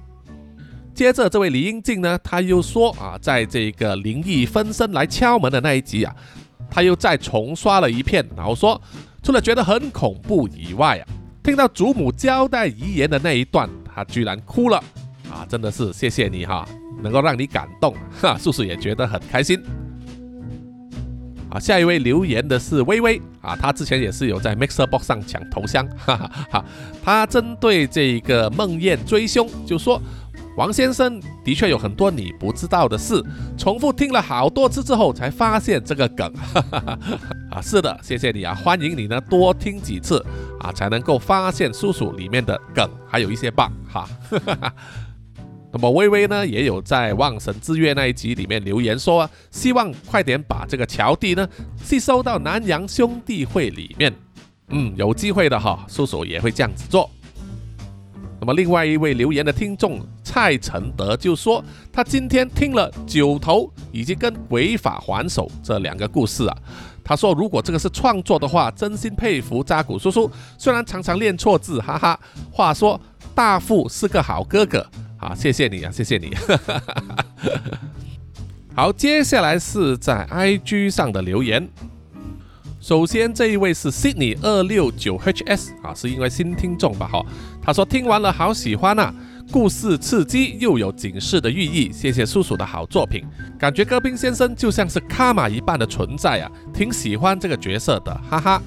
[0.96, 6.16] 接着，这位李英静呢，他又说啊，在这个灵异分身来敲门的那一集啊，
[6.70, 8.82] 他又再重刷了一遍，然后说，
[9.22, 11.04] 除了觉得很恐怖以外啊，
[11.44, 14.82] 听到祖母交代遗言的那一段，他居然哭了
[15.34, 15.46] 啊！
[15.50, 16.68] 真的是谢谢你哈，
[17.02, 19.60] 能够让你感动，哈，叔叔也觉得很开心。
[21.50, 26.66] 啊，下一位留言的是微微啊，他之前也是有在 Mixer Box 上抢头像，哈哈哈。
[27.04, 30.00] 他针对这个梦魇追凶就说。
[30.56, 33.20] 王先生的确有很多你不知道的事，
[33.58, 37.00] 重复听了好多次之后才发现这个梗，哈哈哈
[37.50, 40.24] 啊，是的，谢谢你啊，欢迎你呢多听几次
[40.60, 44.08] 啊，才能够发现叔叔里面的梗，还有一些 bug 哈。
[45.76, 51.50] 那么微微呢也有在《望神之月》那一集里面留言说啊，希望快点把这个乔弟呢
[51.84, 54.14] 吸收到南洋兄弟会里面，
[54.68, 57.10] 嗯，有机会的哈，叔叔也会这样子做。
[58.40, 66.58] 那么另外一位留言的听众蔡承德就说，他今天听了九头以及跟鬼法还手这两个故事啊，
[67.04, 72.20] 他说如果这个是创作的话，真心佩服扎古叔叔，虽然常常念错字，哈哈。
[72.52, 73.00] 话说
[73.34, 74.86] 大富是个好哥哥
[75.24, 76.36] 啊，谢谢你啊，谢谢你。
[78.76, 81.68] 好，接下来是在 IG 上的留言。
[82.82, 87.08] 首先，这一位是 Sydney 二六九 HS 啊，是因为新听众吧？
[87.08, 87.26] 哈，
[87.62, 89.14] 他说听完了好喜欢呐，
[89.52, 93.24] 故事刺激又有警示的寓意，谢谢叔叔的好作品，
[93.58, 98.62] 感觉戈宾先生就像是卡玛一般的存在啊，挺喜欢这个角色的，哈哈。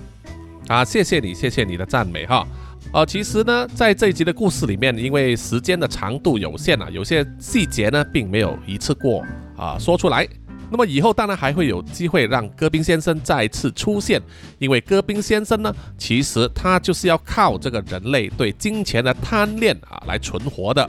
[0.68, 2.46] 啊，谢谢你，谢谢你的赞美哈。
[2.92, 9.22] 呃，其实呢，在这一集的故事里面，因为时间的长度有限啊，有些细节呢并没有一次过
[9.56, 10.26] 啊说出来。
[10.70, 14.20] 那么以后当然还会有机会让戈宾先生再次出现，
[14.58, 20.88] 因为戈宾先生呢，其实他就是要靠这个人类对金钱的贪恋啊来存活的，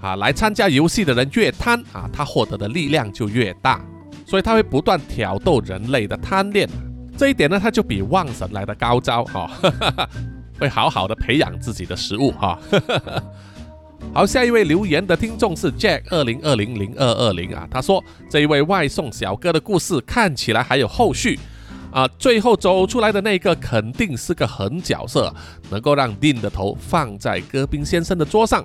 [0.00, 3.84] 啊，来参加游戏的人越贪啊，他获得的力量就越大，
[4.24, 6.66] 所以他会不断挑逗人类的贪恋，
[7.16, 9.50] 这一点呢，他就比望神来的高招哈，
[10.60, 12.58] 会好好的培养自己的食物哈。
[14.12, 21.38] 好，下一位留言的听众是 Jack 二零二零零二二零啊，他说这一位外送小哥的故事看起来还有后续
[21.92, 25.32] 啊，最后走出来的那个肯定是个狠角色，
[25.70, 28.64] 能够让 Dean 的头放在戈宾先生的桌上。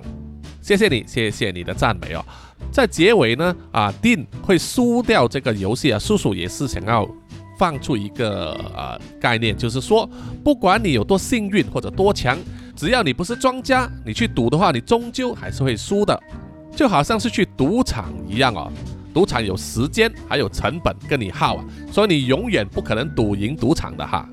[0.62, 2.24] 谢谢你，谢谢你的赞美哦。
[2.72, 7.08] 在结尾呢啊，Dean 会输掉这个游戏啊，叔叔也是想要
[7.58, 10.08] 放出一个呃概念，就是说
[10.44, 12.36] 不管你有多幸运或者多强。
[12.76, 16.22] 只要你不是庄家，你去赌的话，你终究还是会输的，
[16.76, 18.70] 就好像是去赌场一样哦。
[19.14, 24.28] 赌场有时间，还有成本跟你耗啊，所以你永远不可能赌赢赌场的哈。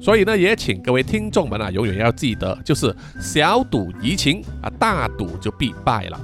[0.00, 6.20] 所以呢，也请各位听众们啊，永远要记得，就是小赌怡情啊，大赌就必败了。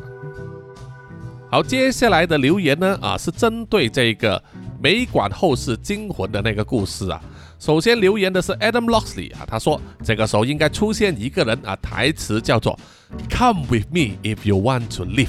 [1.52, 4.42] 好，接下来的留言呢啊，是针对这个
[4.81, 7.20] 美馆后世惊魂的那个故事啊。
[7.59, 12.79] 首先留言的是 Adam Loxley 啊，他说这个时候应该出现一个人啊，台词叫做
[13.29, 15.26] "Come with me if you want to live"，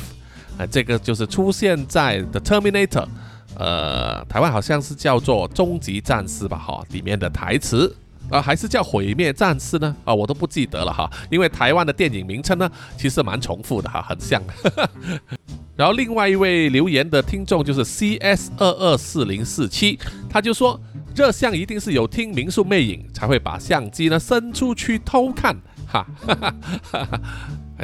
[0.60, 3.08] 啊，这个就是出现在 The Terminator，
[3.56, 7.95] 呃，台湾好像是叫做终极战士吧，哈，里面的台词
[8.30, 9.95] 啊，还是叫毁灭战士呢？
[10.06, 14.39] 啊，我都不记得了哈，因为台湾的电影名称呢，其实蛮重复的哈，很像。
[15.80, 19.97] 然后另外一位留言的听众就是 CS 二二四零四七，
[20.30, 20.77] 他就说。
[21.15, 25.53] 热像一定是有听民宿魅影才会把相机呢伸出去偷看，
[25.86, 27.21] 哈，哈哈哈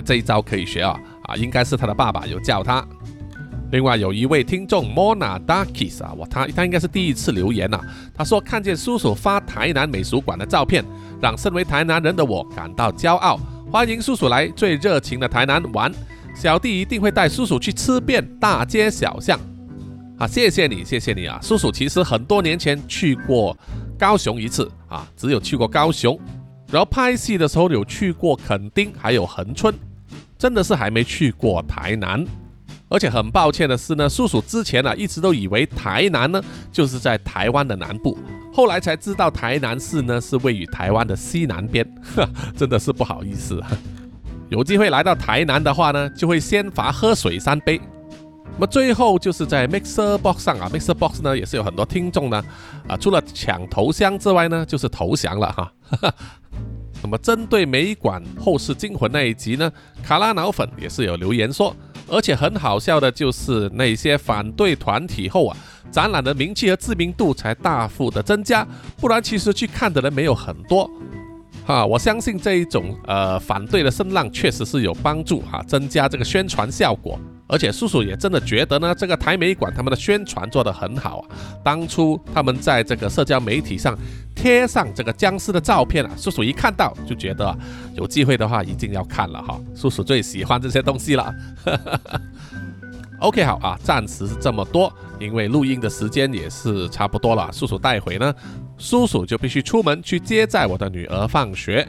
[0.06, 2.86] 这一招可以学啊啊，应该是他的爸爸有教他。
[3.72, 7.82] 另外有一位听众 Mona Darkis 啊，我他他应该是第一次留言呐，
[8.16, 10.86] 他说看见叔叔发台南美术馆的照片，
[11.22, 13.38] 让身为台南人的我感到骄傲。
[13.70, 15.92] 欢迎叔叔来最热情的台南玩，
[16.36, 19.40] 小弟一定会带叔叔去吃遍大街小巷。
[20.20, 21.72] 啊，谢谢你，谢谢你啊，叔叔。
[21.72, 23.58] 其实很多年前去过
[23.98, 26.20] 高雄一次啊，只有去过高雄，
[26.72, 29.74] 然后拍戏的时候有去过垦丁，还有恒春，
[30.38, 32.26] 真的是还没去过台南。
[32.88, 38.18] 而且很抱歉的是呢，叔叔之前呢一直都以为台南呢就是在台湾的南部，
[38.54, 43.62] 后来才知道台南市呢是位于台湾的西南边，呵 真的是不好意思。
[44.50, 47.80] 有机会来到台南的话呢，就会先罚喝水三杯。
[48.58, 52.42] 那么最后就是在 Mixer Box 上啊，Mixer Box 呢也是有很多听众呢，
[52.88, 55.72] 啊，除了抢头香之外呢，就是投降了哈。
[57.04, 59.72] 那么针对美馆后世惊魂那一集呢，
[60.04, 61.76] 卡拉脑粉也是有留言说，
[62.08, 65.58] 而且很好笑的就是那些反对团体后啊，
[65.92, 68.66] 展览的名气和知名度才大幅的增加，
[68.98, 70.90] 不然其实去看的人没有很多。
[71.66, 77.20] 哈，我相信这一种呃反对的声浪确实是有帮助哈，增加这个宣传效果。
[77.48, 81.26] 而且叔叔也真的觉得呢，这个台美馆他们的宣传做得很好啊。
[81.64, 83.98] 当初他们在这个社交媒体上
[84.36, 87.58] 贴上这个僵尸的照片啊，叔叔一看到就觉得啊
[87.96, 89.60] 有机会的话一定要看了哈。
[89.76, 91.34] 叔叔最喜欢这些东西了。
[93.22, 97.50] OK，好啊，暂时是这么多，因为录音的时间也是差不多了。
[97.52, 98.34] 叔叔待会呢，
[98.78, 101.88] 叔叔就必须出门去接载我的女儿放学。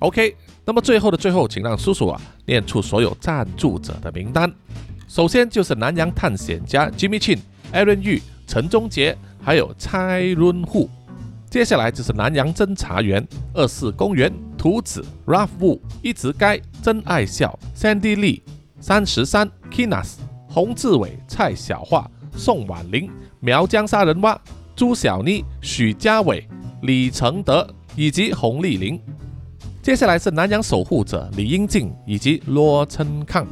[0.00, 0.36] OK。
[0.64, 4.52] 那么最后的最后，请让叔叔啊念出所有赞助者的名单。
[5.08, 7.38] 首先就是南洋探险家 Jimmy Chin、
[7.72, 10.90] Aaron Yu、陈忠杰，还有蔡润户。
[11.48, 18.42] 接下来就是南洋侦查员、二四公园、图子、Ralph Wu、一直该、真爱笑、Sandy Lee、
[18.78, 20.16] 三十三、Kinas、
[20.50, 24.38] 洪志伟、蔡小桦、宋婉玲、苗疆杀人蛙、
[24.78, 26.46] 朱小妮、许家伟、
[26.82, 28.96] 李承德以及洪丽玲。
[29.82, 33.44] 接下来是南洋守护者李英静以及罗琛康，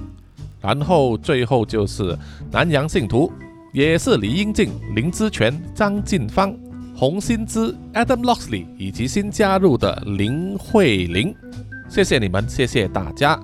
[0.60, 2.16] 然后最后就是
[2.52, 3.32] 南洋信徒，
[3.72, 6.56] 也是李英静、林之权、张晋芳、
[6.94, 11.34] 洪新之、Adam Loxley 以及新加入的林慧玲。
[11.88, 13.36] 谢谢你们，谢谢大家。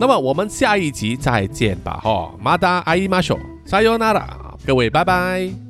[0.00, 5.63] 那么我们下一集再见吧，哈，马达阿伊马修，撒尤那拉，各位拜拜。